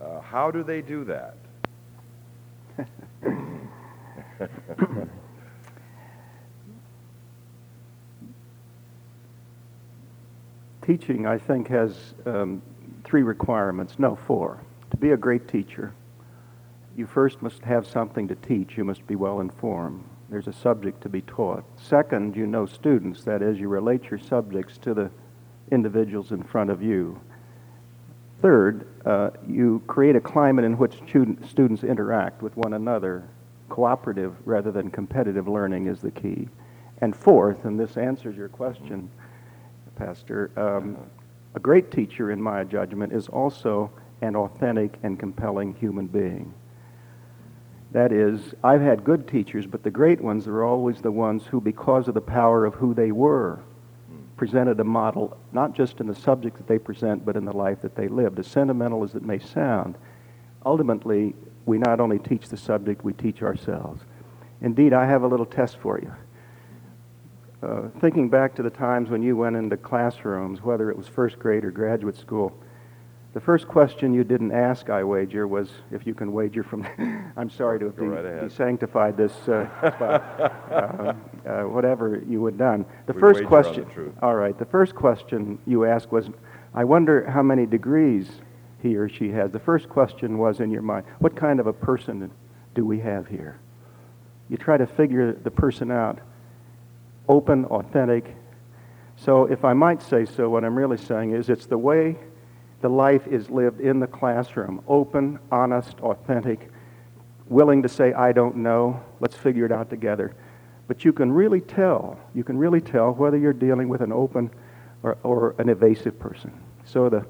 [0.00, 1.36] Uh, how do they do that?
[10.82, 12.62] teaching, I think, has um,
[13.04, 13.98] three requirements.
[13.98, 14.60] No, four.
[14.90, 15.94] To be a great teacher,
[16.96, 18.76] you first must have something to teach.
[18.76, 20.04] You must be well informed.
[20.28, 21.64] There's a subject to be taught.
[21.76, 23.24] Second, you know students.
[23.24, 25.10] That is, you relate your subjects to the
[25.70, 27.20] individuals in front of you.
[28.40, 33.28] Third, uh, you create a climate in which student, students interact with one another.
[33.68, 36.48] Cooperative rather than competitive learning is the key.
[37.00, 39.10] And fourth, and this answers your question,
[39.96, 40.96] Pastor, um,
[41.54, 46.54] a great teacher, in my judgment, is also an authentic and compelling human being.
[47.92, 51.60] That is, I've had good teachers, but the great ones are always the ones who,
[51.60, 53.60] because of the power of who they were,
[54.36, 57.82] presented a model, not just in the subject that they present, but in the life
[57.82, 58.38] that they lived.
[58.38, 59.96] As sentimental as it may sound,
[60.64, 61.34] ultimately,
[61.66, 64.02] we not only teach the subject, we teach ourselves.
[64.62, 66.12] Indeed, I have a little test for you.
[67.62, 71.38] Uh, thinking back to the times when you went into classrooms, whether it was first
[71.38, 72.52] grade or graduate school,
[73.34, 76.86] the first question you didn't ask, I wager, was if you can wager from.
[77.36, 78.24] I'm sorry to have Go right
[79.16, 80.40] this uh, spot.
[80.70, 81.14] uh,
[81.48, 82.84] uh, whatever you had done.
[83.06, 83.86] The We first question.
[83.94, 84.12] the.
[84.20, 84.58] All right.
[84.58, 86.28] The first question you asked was,
[86.74, 88.28] I wonder how many degrees
[88.82, 89.50] he or she has.
[89.50, 92.30] The first question was in your mind, what kind of a person
[92.74, 93.60] do we have here?
[94.50, 96.18] You try to figure the person out.
[97.32, 98.36] Open, authentic.
[99.16, 102.18] So, if I might say so, what I'm really saying is it's the way
[102.82, 106.68] the life is lived in the classroom open, honest, authentic,
[107.46, 110.34] willing to say, I don't know, let's figure it out together.
[110.88, 114.50] But you can really tell, you can really tell whether you're dealing with an open
[115.02, 116.52] or, or an evasive person.
[116.84, 117.24] So the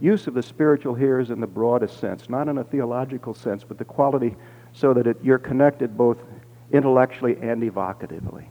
[0.00, 3.62] use of the spiritual here is in the broadest sense, not in a theological sense,
[3.62, 4.34] but the quality
[4.72, 6.18] so that it, you're connected both
[6.72, 8.48] intellectually and evocatively.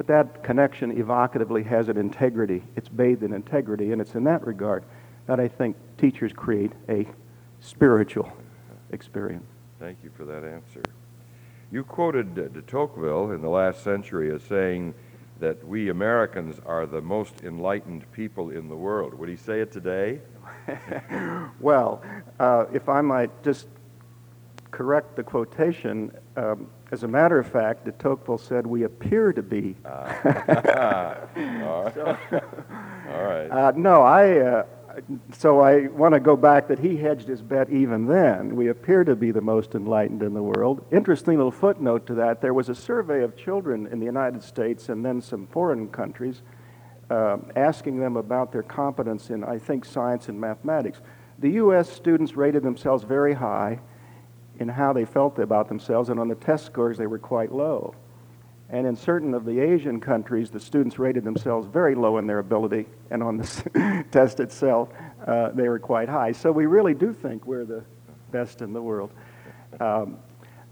[0.00, 2.62] But that connection evocatively has an integrity.
[2.74, 4.82] It's bathed in integrity, and it's in that regard
[5.26, 7.06] that I think teachers create a
[7.60, 8.32] spiritual
[8.92, 9.44] experience.
[9.78, 10.82] Thank you for that answer.
[11.70, 14.94] You quoted de Tocqueville in the last century as saying
[15.38, 19.12] that we Americans are the most enlightened people in the world.
[19.12, 20.20] Would he say it today?
[21.60, 22.02] Well,
[22.38, 23.68] uh, if I might just
[24.70, 29.42] correct the quotation, um, as a matter of fact, de Tocqueville said we appear to
[29.42, 29.76] be.
[29.84, 31.16] All right.
[33.08, 33.50] All right.
[33.50, 34.38] Uh, no, I.
[34.38, 34.64] Uh,
[35.32, 38.56] so I want to go back that he hedged his bet even then.
[38.56, 40.84] We appear to be the most enlightened in the world.
[40.90, 44.88] Interesting little footnote to that: there was a survey of children in the United States
[44.88, 46.42] and then some foreign countries,
[47.08, 51.00] uh, asking them about their competence in, I think, science and mathematics.
[51.38, 51.88] The U.S.
[51.88, 53.78] students rated themselves very high
[54.60, 57.94] in how they felt about themselves, and on the test scores they were quite low.
[58.68, 62.38] And in certain of the Asian countries, the students rated themselves very low in their
[62.38, 64.90] ability, and on the test itself,
[65.26, 66.30] uh, they were quite high.
[66.30, 67.82] So we really do think we're the
[68.30, 69.10] best in the world.
[69.80, 70.18] Um,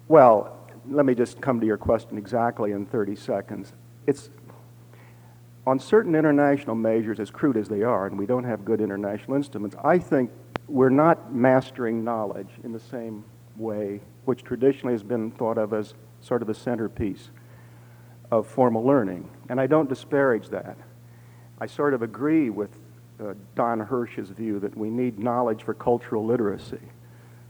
[0.06, 0.56] well,
[0.88, 3.72] let me just come to your question exactly in 30 seconds.
[4.06, 4.30] It's
[5.66, 9.36] on certain international measures, as crude as they are, and we don't have good international
[9.36, 10.30] instruments, I think
[10.66, 13.24] we're not mastering knowledge in the same
[13.58, 17.30] way, which traditionally has been thought of as sort of the centerpiece
[18.30, 19.30] of formal learning.
[19.48, 20.76] And I don't disparage that.
[21.60, 22.70] I sort of agree with
[23.20, 26.80] uh, Don Hirsch's view that we need knowledge for cultural literacy.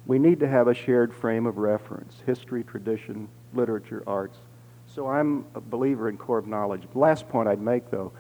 [0.07, 4.39] We need to have a shared frame of reference history, tradition, literature, arts.
[4.87, 6.85] So I'm a believer in core of knowledge.
[6.95, 8.13] Last point I'd make, though,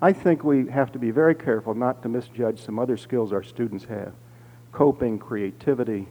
[0.00, 3.42] I think we have to be very careful not to misjudge some other skills our
[3.42, 4.12] students have
[4.70, 6.06] coping, creativity,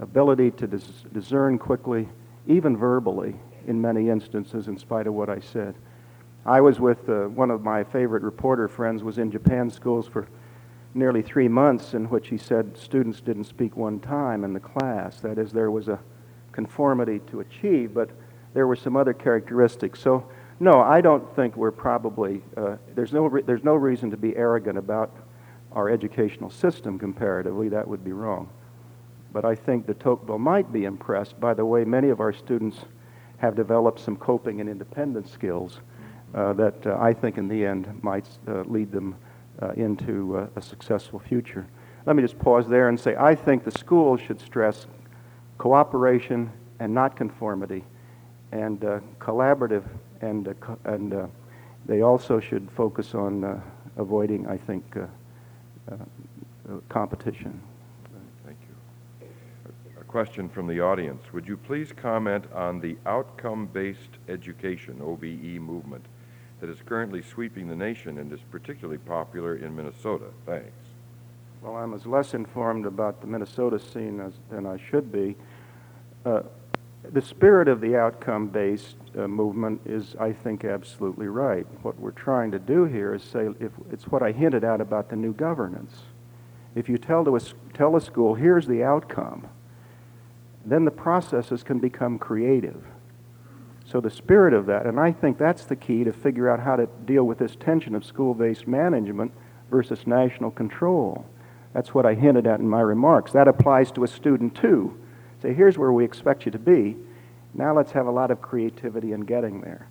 [0.00, 2.08] ability to dis- discern quickly,
[2.46, 3.36] even verbally,
[3.66, 5.74] in many instances, in spite of what I said.
[6.46, 10.28] I was with uh, one of my favorite reporter friends was in Japan schools for
[10.92, 15.20] nearly three months in which he said students didn't speak one time in the class.
[15.20, 15.98] That is, there was a
[16.52, 18.10] conformity to achieve, but
[18.52, 20.00] there were some other characteristics.
[20.00, 20.28] So,
[20.60, 24.36] no, I don't think we're probably, uh, there's, no re- there's no reason to be
[24.36, 25.16] arrogant about
[25.72, 27.68] our educational system comparatively.
[27.70, 28.48] That would be wrong.
[29.34, 32.78] But I think de Tocqueville might be impressed by the way many of our students
[33.38, 35.80] have developed some coping and independence skills
[36.34, 39.16] uh, that uh, I think in the end might uh, lead them
[39.60, 41.66] uh, into uh, a successful future.
[42.06, 44.86] Let me just pause there and say I think the schools should stress
[45.58, 47.84] cooperation and not conformity,
[48.52, 49.84] and uh, collaborative,
[50.20, 50.54] and,
[50.84, 51.28] and
[51.86, 53.62] they also should focus on
[53.96, 54.84] avoiding, I think,
[56.88, 57.60] competition.
[58.44, 59.28] Thank you.
[59.96, 61.24] A- A question from the audience.
[61.32, 66.04] Would you please comment on the outcome-based education, OBE movement,
[66.60, 70.26] that is currently sweeping the nation and is particularly popular in Minnesota?
[70.46, 70.70] Thanks.
[71.62, 75.34] Well, I'm as less informed about the Minnesota scene as, than I should be.
[76.24, 76.42] Uh,
[77.12, 81.66] the spirit of the outcome based uh, movement is, I think, absolutely right.
[81.82, 85.10] What we're trying to do here is say if it's what I hinted at about
[85.10, 86.02] the new governance.
[86.76, 87.40] If you tell, to a,
[87.72, 89.48] tell a school, here's the outcome,
[90.64, 92.82] then the processes can become creative.
[93.84, 96.76] So the spirit of that, and I think that's the key to figure out how
[96.76, 99.32] to deal with this tension of school-based management
[99.70, 101.26] versus national control.
[101.74, 103.32] That's what I hinted at in my remarks.
[103.32, 104.98] That applies to a student too.
[105.42, 106.96] Say, here's where we expect you to be.
[107.52, 109.88] Now let's have a lot of creativity in getting there.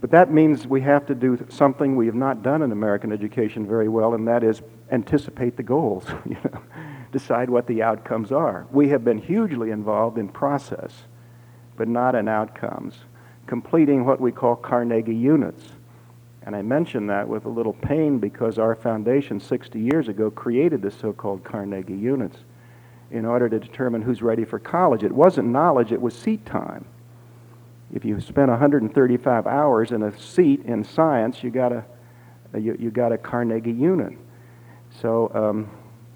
[0.00, 3.66] But that means we have to do something we have not done in American education
[3.66, 6.60] very well, and that is anticipate the goals, you know,
[7.10, 8.66] decide what the outcomes are.
[8.70, 10.92] We have been hugely involved in process,
[11.76, 12.94] but not in outcomes,
[13.46, 15.64] completing what we call Carnegie units.
[16.42, 20.80] And I mention that with a little pain because our foundation 60 years ago created
[20.80, 22.38] the so-called Carnegie units
[23.10, 25.02] in order to determine who's ready for college.
[25.02, 26.84] It wasn't knowledge, it was seat time.
[27.92, 31.84] If you spent 135 hours in a seat in science, you got a,
[32.58, 34.12] you, you got a Carnegie unit.
[34.90, 35.70] So um,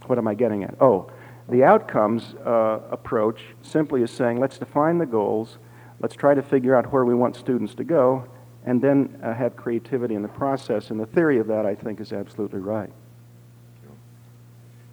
[0.06, 0.74] what am I getting at?
[0.80, 1.10] Oh,
[1.48, 5.58] the outcomes uh, approach simply is saying, let's define the goals,
[6.00, 8.26] let's try to figure out where we want students to go,
[8.64, 10.90] and then uh, have creativity in the process.
[10.90, 12.90] And the theory of that, I think, is absolutely right.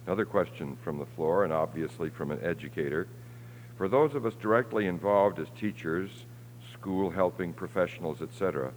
[0.06, 3.06] Another question from the floor, and obviously from an educator.
[3.76, 6.10] For those of us directly involved as teachers,
[6.80, 8.72] school helping professionals, etc.,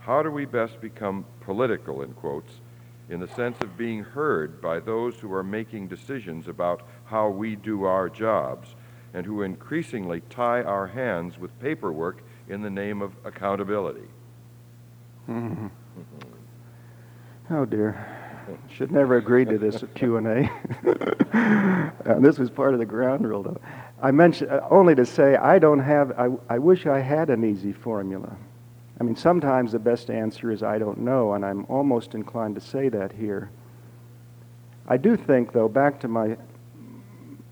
[0.00, 2.60] how do we best become political, in quotes,
[3.10, 7.54] in the sense of being heard by those who are making decisions about how we
[7.54, 8.74] do our jobs
[9.14, 14.08] and who increasingly tie our hands with paperwork in the name of accountability?
[15.28, 15.66] Mm-hmm.
[17.50, 18.18] Oh dear.
[18.74, 20.50] Should never agreed to this at Q&A.
[22.20, 23.60] this was part of the ground rule, though.
[24.02, 26.12] I mentioned uh, only to say I don't have.
[26.18, 28.36] I, I wish I had an easy formula.
[29.00, 32.60] I mean, sometimes the best answer is I don't know, and I'm almost inclined to
[32.60, 33.50] say that here.
[34.88, 36.36] I do think, though, back to my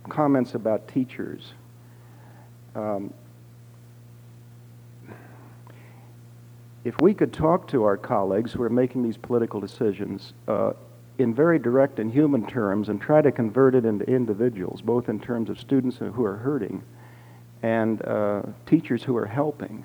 [0.09, 1.53] comments about teachers.
[2.75, 3.15] Um,
[6.85, 10.73] if we could talk to our colleagues who are making these political decisions uh,
[11.19, 15.21] in very direct and human terms and try to convert it into individuals, both in
[15.21, 16.83] terms of students who are hurting
[17.63, 19.85] and uh, teachers who are helping,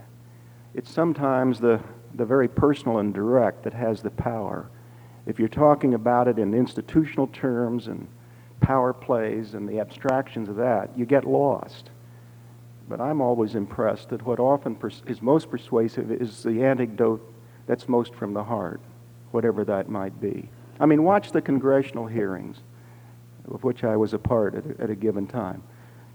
[0.74, 1.80] it's sometimes the,
[2.14, 4.70] the very personal and direct that has the power.
[5.26, 8.08] If you're talking about it in institutional terms and
[8.62, 11.90] power plays and the abstractions of that, you get lost.
[12.88, 17.22] But I'm always impressed that what often is most persuasive is the anecdote
[17.68, 18.80] that's most from the heart,
[19.32, 20.50] whatever that might be.
[20.80, 22.58] I mean, watch the congressional hearings,
[23.52, 25.64] of which I was a part at a, at a given time.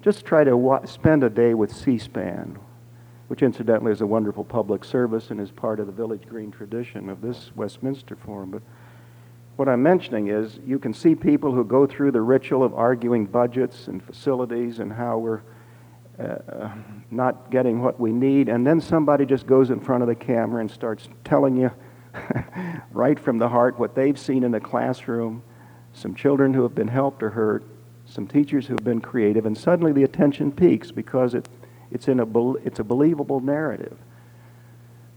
[0.03, 2.59] Just try to wa- spend a day with C SPAN,
[3.29, 7.09] which incidentally is a wonderful public service and is part of the Village Green tradition
[7.09, 8.51] of this Westminster Forum.
[8.51, 8.63] But
[9.57, 13.27] what I'm mentioning is you can see people who go through the ritual of arguing
[13.27, 15.43] budgets and facilities and how we're
[16.19, 16.71] uh,
[17.11, 20.61] not getting what we need, and then somebody just goes in front of the camera
[20.61, 21.71] and starts telling you
[22.93, 25.43] right from the heart what they've seen in the classroom,
[25.93, 27.65] some children who have been helped or hurt,
[28.07, 31.49] some teachers who have been creative, and suddenly the attention peaks because it,
[31.91, 33.97] it's, in a, it's a believable narrative.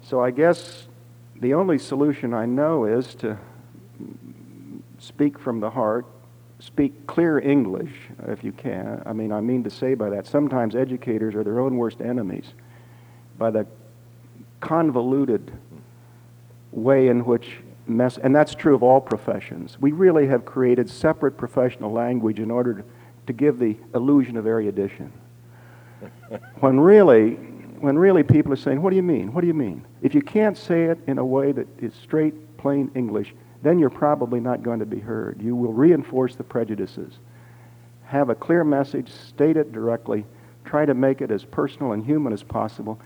[0.02, 0.88] So I guess
[1.36, 3.38] the only solution I know is to
[5.00, 6.06] speak from the heart
[6.64, 7.92] speak clear English
[8.28, 9.04] if you can.
[9.06, 12.46] I mean, I mean to say by that, sometimes educators are their own worst enemies
[13.38, 13.68] by the
[14.62, 15.52] convoluted
[16.74, 17.58] way in which
[17.88, 19.78] mess, and that's true of all professions.
[19.80, 22.84] We really have created separate professional language in order to,
[23.28, 25.12] to give the illusion of erudition.
[26.60, 27.32] when really,
[27.80, 29.34] when really people are saying, what do you mean?
[29.34, 29.86] What do you mean?
[30.02, 33.90] If you can't say it in a way that is straight, plain English, then you're
[33.90, 35.42] probably not going to be heard.
[35.42, 37.14] You will reinforce the prejudices.
[38.06, 40.26] Have a clear message, state it directly,
[40.66, 43.00] try to make it as personal and human as possible,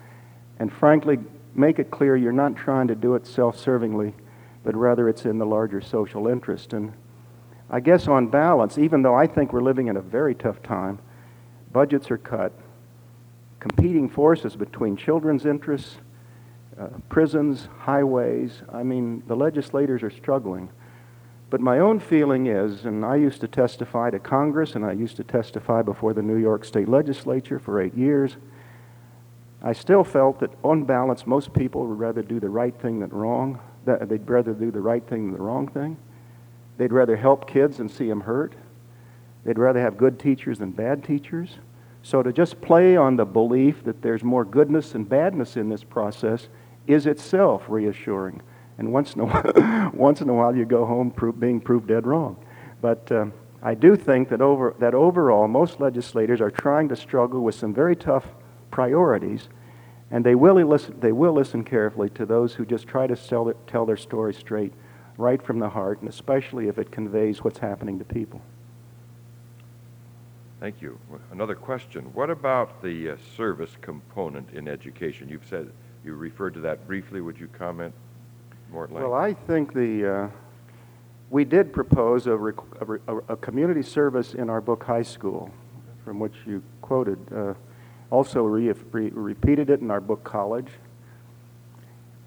[0.59, 1.19] and frankly,
[1.57, 4.13] make it clear you're not trying to do it self-servingly,
[4.63, 6.73] but rather it's in the larger social interest.
[6.73, 6.93] And
[7.69, 10.99] I guess on balance, even though I think we're living in a very tough time,
[11.71, 12.53] budgets are cut,
[13.59, 15.97] competing forces between children's interests
[16.79, 18.61] uh, prisons, highways.
[18.71, 20.69] I mean, the legislators are struggling.
[21.49, 25.15] But my own feeling is, and I used to testify to Congress and I used
[25.17, 28.37] to testify before the New York State Legislature for eight years.
[29.61, 33.09] I still felt that, on balance, most people would rather do the right thing than
[33.09, 33.59] wrong.
[33.85, 35.97] They'd rather do the right thing than the wrong thing.
[36.77, 38.53] They'd rather help kids than see them hurt.
[39.43, 41.57] They'd rather have good teachers than bad teachers.
[42.03, 45.83] So to just play on the belief that there's more goodness than badness in this
[45.83, 46.47] process
[46.85, 48.41] is itself reassuring.
[48.77, 52.05] And once in a while, once in a while you go home being proved dead
[52.05, 52.37] wrong.
[52.79, 57.41] But um, I do think that, over, that overall, most legislators are trying to struggle
[57.41, 58.25] with some very tough
[58.77, 59.49] priorities,
[60.11, 63.51] and they will listen, they will listen carefully to those who just try to sell,
[63.65, 64.71] tell their story straight,
[65.17, 68.39] right from the heart, and especially if it conveys what's happening to people.
[70.59, 70.99] Thank you.
[71.31, 72.03] Another question.
[72.13, 75.27] What about the uh, service component in education?
[75.27, 75.71] You've said
[76.05, 77.19] you referred to that briefly.
[77.19, 77.95] Would you comment
[78.71, 79.09] more at length?
[79.09, 80.29] Well, I think the uh,
[81.31, 85.49] we did propose a, a, re- a, community service in our book High School,
[86.05, 87.17] from which you quoted.
[87.35, 87.55] Uh,
[88.09, 90.69] also re- re- repeated it in our book College.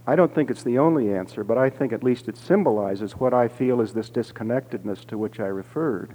[0.07, 3.33] I don't think it's the only answer, but I think at least it symbolizes what
[3.33, 6.15] I feel is this disconnectedness to which I referred.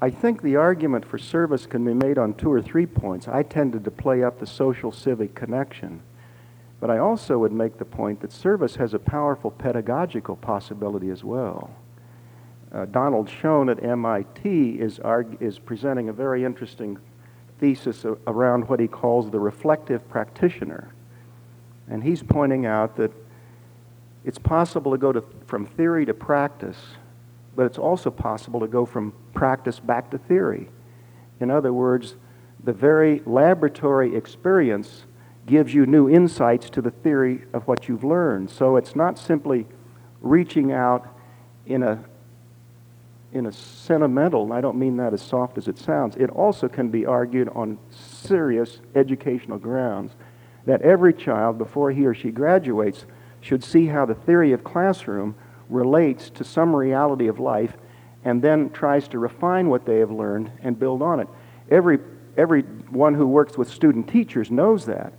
[0.00, 3.26] I think the argument for service can be made on two or three points.
[3.26, 6.02] I tended to play up the social civic connection.
[6.80, 11.24] But I also would make the point that service has a powerful pedagogical possibility as
[11.24, 11.70] well.
[12.70, 15.00] Uh, Donald Schoen at MIT is,
[15.40, 16.98] is presenting a very interesting
[17.58, 20.92] thesis around what he calls the reflective practitioner.
[21.88, 23.12] And he's pointing out that
[24.24, 26.76] it's possible to go to, from theory to practice,
[27.56, 30.68] but it's also possible to go from practice back to theory.
[31.40, 32.16] In other words,
[32.62, 35.04] the very laboratory experience
[35.46, 38.50] gives you new insights to the theory of what you've learned.
[38.50, 39.66] So it's not simply
[40.20, 41.08] reaching out
[41.64, 42.04] in a
[43.32, 46.68] in a sentimental, and I don't mean that as soft as it sounds, it also
[46.68, 50.12] can be argued on serious educational grounds
[50.64, 53.06] that every child, before he or she graduates,
[53.40, 55.34] should see how the theory of classroom
[55.68, 57.76] relates to some reality of life
[58.24, 61.28] and then tries to refine what they have learned and build on it.
[61.70, 61.98] Every,
[62.36, 65.12] everyone who works with student teachers knows that.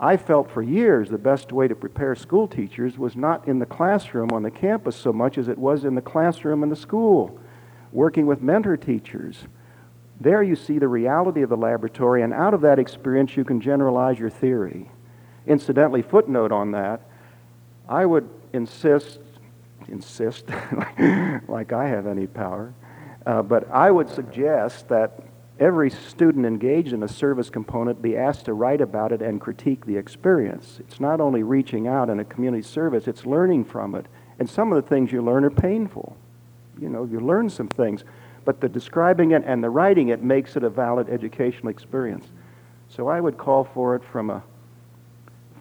[0.00, 3.66] I felt for years the best way to prepare school teachers was not in the
[3.66, 7.38] classroom on the campus so much as it was in the classroom in the school,
[7.92, 9.44] working with mentor teachers.
[10.20, 13.60] There you see the reality of the laboratory, and out of that experience, you can
[13.60, 14.90] generalize your theory.
[15.46, 17.02] Incidentally, footnote on that,
[17.88, 19.20] I would insist,
[19.88, 20.48] insist,
[21.48, 22.74] like I have any power,
[23.24, 25.22] uh, but I would suggest that
[25.58, 29.86] every student engaged in a service component be asked to write about it and critique
[29.86, 30.78] the experience.
[30.80, 34.06] It's not only reaching out in a community service, it's learning from it.
[34.38, 36.16] And some of the things you learn are painful.
[36.80, 38.04] You know, you learn some things,
[38.44, 42.26] but the describing it and the writing it makes it a valid educational experience.
[42.88, 44.42] So I would call for it from a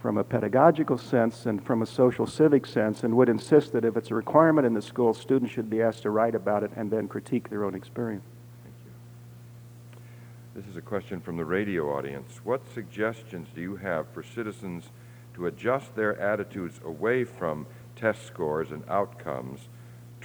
[0.01, 3.97] from a pedagogical sense and from a social civic sense and would insist that if
[3.97, 6.91] it's a requirement in the school, students should be asked to write about it and
[6.91, 8.23] then critique their own experience.
[8.63, 10.61] Thank you.
[10.61, 12.39] This is a question from the radio audience.
[12.43, 14.85] What suggestions do you have for citizens
[15.33, 17.65] to adjust their attitudes away from
[17.95, 19.67] test scores and outcomes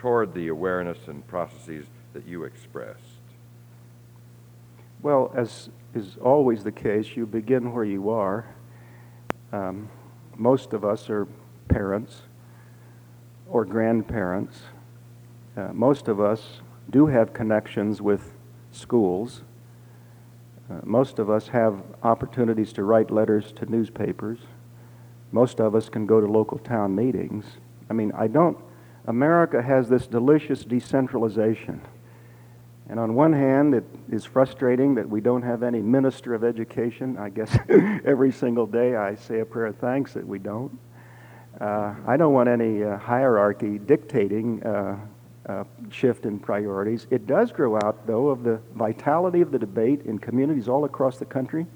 [0.02, 2.98] toward the awareness and processes that you expressed?
[5.00, 8.54] Well, as is always the case, you begin where you are.
[9.52, 9.88] Um,
[10.36, 11.26] most of us are
[11.68, 12.22] parents
[13.48, 14.60] or grandparents.
[15.56, 18.34] Uh, most of us do have connections with
[18.70, 19.42] schools
[20.72, 24.38] uh, most of us have opportunities to write letters to newspapers.
[25.30, 27.44] Most of us can go to local town meetings.
[27.90, 28.56] I mean, I don't.
[29.06, 31.80] America has this delicious decentralization.
[32.88, 37.16] And on one hand, it is frustrating that we don't have any minister of education.
[37.16, 37.56] I guess
[38.04, 40.78] every single day I say a prayer of thanks that we don't.
[41.60, 44.98] Uh, I don't want any uh, hierarchy dictating uh,
[45.46, 47.06] uh, shift in priorities.
[47.10, 51.18] It does grow out, though, of the vitality of the debate in communities all across
[51.18, 51.66] the country,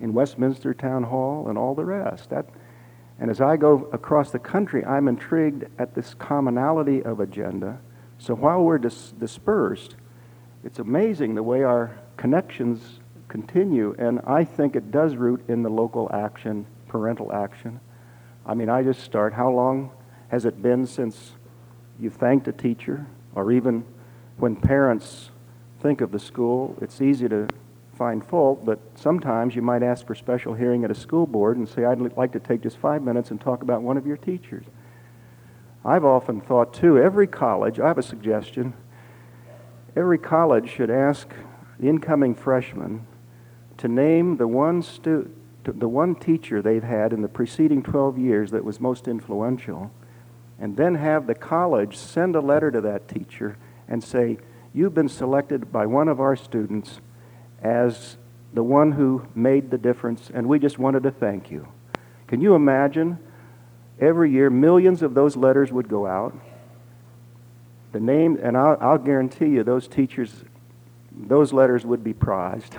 [0.00, 2.30] in Westminster Town Hall, and all the rest.
[2.30, 2.46] That,
[3.20, 7.78] and as I go across the country, I'm intrigued at this commonality of agenda.
[8.18, 9.94] So while we're dis- dispersed,
[10.64, 12.98] it's amazing the way our connections
[13.28, 17.80] continue, and I think it does root in the local action, parental action.
[18.46, 19.34] I mean, I just start.
[19.34, 19.90] How long
[20.28, 21.32] has it been since
[21.98, 23.84] you've thanked a teacher, or even
[24.38, 25.30] when parents
[25.80, 27.48] think of the school, it's easy to
[28.00, 31.68] find fault, but sometimes you might ask for special hearing at a school board and
[31.68, 34.64] say, I'd like to take just five minutes and talk about one of your teachers.
[35.84, 38.72] I've often thought, too, every college, I have a suggestion,
[39.94, 41.28] every college should ask
[41.78, 43.06] the incoming freshmen
[43.76, 45.30] to name the one, stu-
[45.64, 49.90] the one teacher they've had in the preceding 12 years that was most influential
[50.58, 54.38] and then have the college send a letter to that teacher and say,
[54.72, 57.00] You've been selected by one of our students
[57.62, 58.16] as
[58.52, 61.68] the one who made the difference, and we just wanted to thank you.
[62.26, 63.18] Can you imagine?
[64.00, 66.34] Every year, millions of those letters would go out.
[67.92, 70.44] the name, and I'll, I'll guarantee you those teachers,
[71.12, 72.76] those letters would be prized,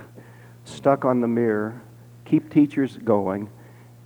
[0.64, 1.82] stuck on the mirror,
[2.26, 3.50] keep teachers going.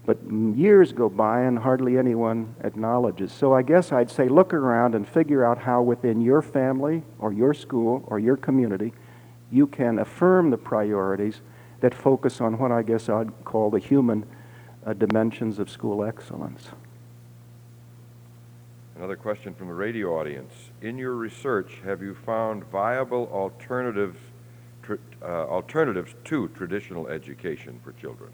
[0.05, 3.31] But years go by and hardly anyone acknowledges.
[3.31, 7.33] So I guess I'd say look around and figure out how within your family or
[7.33, 8.93] your school or your community
[9.51, 11.41] you can affirm the priorities
[11.81, 14.25] that focus on what I guess I'd call the human
[14.85, 16.69] uh, dimensions of school excellence.
[18.95, 20.53] Another question from the radio audience.
[20.81, 24.17] In your research, have you found viable alternatives,
[24.89, 28.31] uh, alternatives to traditional education for children?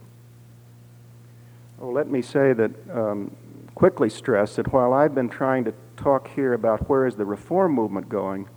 [1.82, 3.36] Oh, let me say that, um,
[3.74, 7.74] quickly stress that while I've been trying to talk here about where is the reform
[7.74, 8.48] movement going,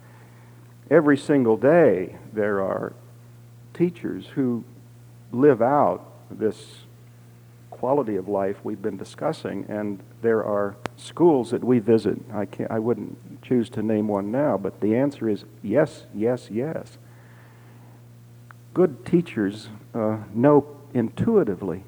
[0.91, 2.93] every single day there are
[3.72, 4.64] teachers who
[5.32, 6.85] live out this
[7.70, 12.18] quality of life we've been discussing, and there are schools that we visit.
[12.32, 16.49] I, can't, I wouldn't choose to name one now, but the answer is yes, yes,
[16.51, 16.97] yes.
[18.72, 21.85] Good teachers uh, know intuitively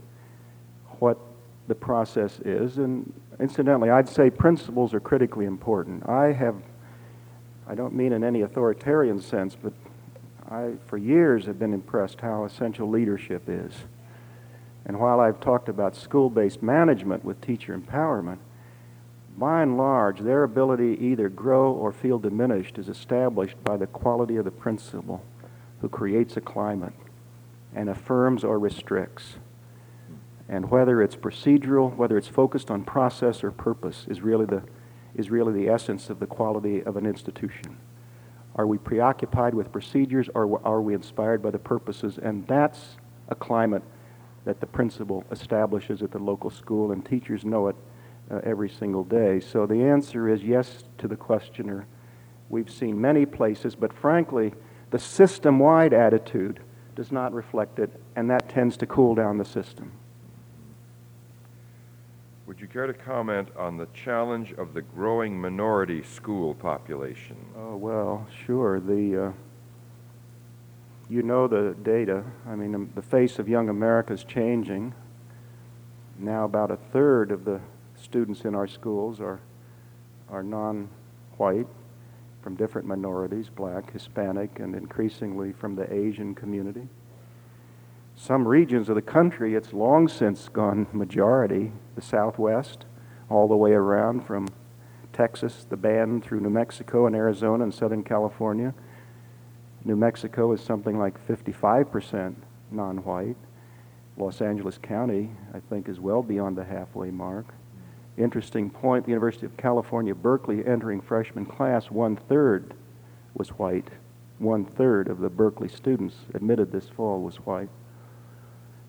[0.99, 1.19] what
[1.69, 6.09] the process is, and incidentally, I'd say principals are critically important.
[6.09, 6.57] I have,
[7.69, 9.73] I don't mean in any authoritarian sense, but
[10.49, 13.73] I, for years, have been impressed how essential leadership is.
[14.85, 18.39] And while I've talked about school based management with teacher empowerment,
[19.37, 24.37] by and large, their ability either grow or feel diminished is established by the quality
[24.37, 25.23] of the principal
[25.81, 26.95] who creates a climate
[27.75, 29.35] and affirms or restricts.
[30.49, 34.63] And whether it's procedural, whether it's focused on process or purpose, is really the,
[35.17, 37.79] is really the essence of the quality of an institution.
[38.55, 42.19] Are we preoccupied with procedures or are we inspired by the purposes?
[42.19, 42.97] And that's
[43.29, 43.83] a climate
[44.45, 47.77] that the principal establishes at the local school, and teachers know it
[48.31, 49.41] uh, every single day.
[49.41, 51.87] So the answer is yes to the questioner.
[52.49, 54.55] We've seen many places, but frankly,
[54.91, 56.61] the system wide attitude
[56.95, 59.93] does not reflect it, and that tends to cool down the system.
[62.47, 67.37] Would you care to comment on the challenge of the growing minority school population?
[67.57, 68.79] Oh, well, sure.
[68.79, 69.33] The, uh,
[71.09, 72.23] you know the data.
[72.47, 74.95] I mean, um, the face of young America is changing.
[76.21, 77.61] Now, about a third of the
[78.01, 79.41] students in our schools are,
[80.31, 80.89] are non
[81.39, 81.67] white,
[82.43, 86.87] from different minorities black, Hispanic, and increasingly from the Asian community.
[88.15, 92.85] Some regions of the country, it's long since gone majority, the Southwest,
[93.29, 94.47] all the way around from
[95.13, 98.75] Texas, the band, through New Mexico and Arizona and Southern California.
[99.85, 102.37] New Mexico is something like 55%
[102.71, 103.37] non white.
[104.19, 107.47] Los Angeles County, I think, is well beyond the halfway mark.
[108.17, 112.75] Interesting point the University of California, Berkeley, entering freshman class, one third
[113.35, 113.89] was white.
[114.39, 117.69] One third of the Berkeley students admitted this fall was white.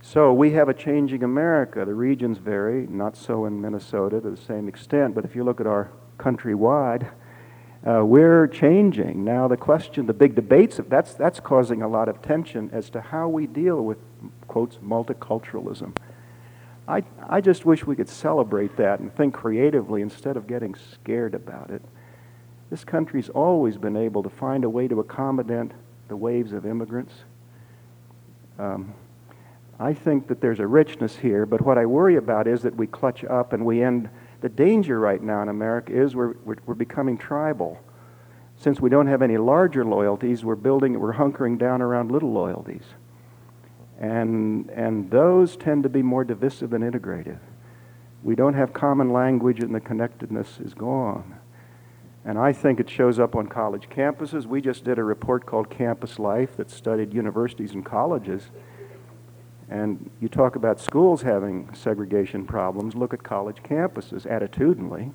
[0.01, 1.83] So we have a changing America.
[1.83, 5.59] The regions vary, not so in Minnesota to the same extent, but if you look
[5.59, 7.09] at our countrywide,
[7.85, 9.23] uh, we're changing.
[9.23, 13.01] Now, the question, the big debates, that's, that's causing a lot of tension as to
[13.01, 13.97] how we deal with,
[14.47, 15.95] quotes, multiculturalism.
[16.87, 21.35] I, I just wish we could celebrate that and think creatively instead of getting scared
[21.35, 21.81] about it.
[22.69, 25.71] This country's always been able to find a way to accommodate
[26.07, 27.13] the waves of immigrants.
[28.57, 28.93] Um,
[29.79, 32.87] I think that there's a richness here, but what I worry about is that we
[32.87, 34.09] clutch up and we end.
[34.41, 37.79] The danger right now in America is we're, we're, we're becoming tribal.
[38.57, 42.83] Since we don't have any larger loyalties, we're building, we're hunkering down around little loyalties.
[43.99, 47.39] And, and those tend to be more divisive than integrative.
[48.23, 51.39] We don't have common language and the connectedness is gone.
[52.25, 54.45] And I think it shows up on college campuses.
[54.45, 58.49] We just did a report called Campus Life that studied universities and colleges.
[59.69, 65.11] And you talk about schools having segregation problems, look at college campuses attitudinally.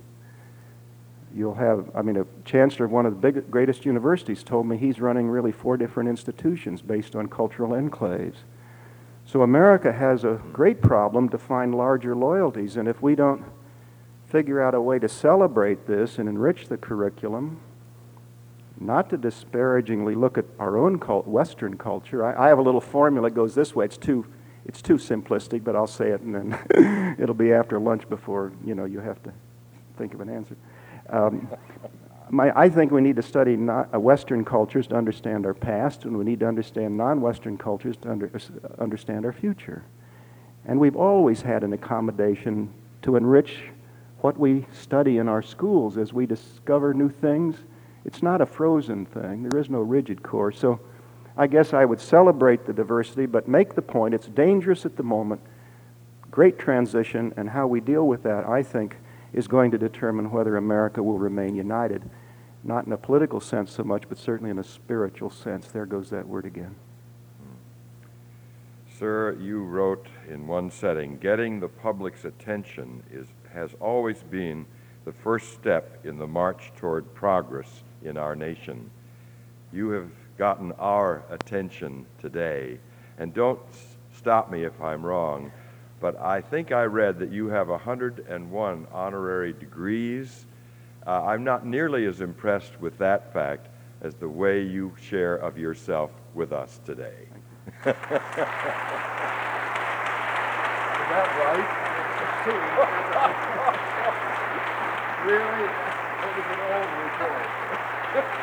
[1.35, 4.77] You'll have, I mean, a chancellor of one of the big, greatest universities told me
[4.77, 8.39] he's running really four different institutions based on cultural enclaves.
[9.25, 13.45] So America has a great problem to find larger loyalties, and if we don't
[14.27, 17.61] figure out a way to celebrate this and enrich the curriculum,
[18.79, 22.25] not to disparagingly look at our own cult, Western culture.
[22.25, 23.85] I, I have a little formula that goes this way.
[23.85, 24.27] It's too
[24.67, 28.75] it's too simplistic, but I'll say it, and then it'll be after lunch before you
[28.75, 29.33] know you have to
[29.99, 30.57] think of an answer.
[31.11, 31.49] Um,
[32.31, 36.05] my, I think we need to study not, uh, Western cultures to understand our past,
[36.05, 39.85] and we need to understand non-Western cultures to under, uh, understand our future.
[40.65, 43.65] And we've always had an accommodation to enrich
[44.21, 47.57] what we study in our schools as we discover new things
[48.05, 49.49] It's not a frozen thing.
[49.49, 50.53] There is no rigid core.
[50.53, 50.81] So
[51.37, 55.03] I guess I would celebrate the diversity, but make the point it's dangerous at the
[55.03, 55.41] moment.
[56.31, 58.97] Great transition, and how we deal with that, I think,
[59.33, 62.03] is going to determine whether America will remain united.
[62.65, 65.69] Not in a political sense so much, but certainly in a spiritual sense.
[65.69, 66.75] There goes that word again.
[67.41, 68.99] Hmm.
[68.99, 74.67] Sir, you wrote in one setting, getting the public's attention is, has always been
[75.05, 78.91] the first step in the march toward progress in our nation.
[79.73, 82.79] You have gotten our attention today,
[83.19, 83.61] and don't
[84.17, 85.53] stop me if I'm wrong,
[86.01, 90.47] but I think I read that you have 101 honorary degrees.
[91.07, 93.69] Uh, I'm not nearly as impressed with that fact
[94.01, 97.29] as the way you share of yourself with us today.
[97.85, 97.97] Is that
[101.39, 101.83] right?
[105.25, 105.69] really?
[106.23, 108.39] It was an old report.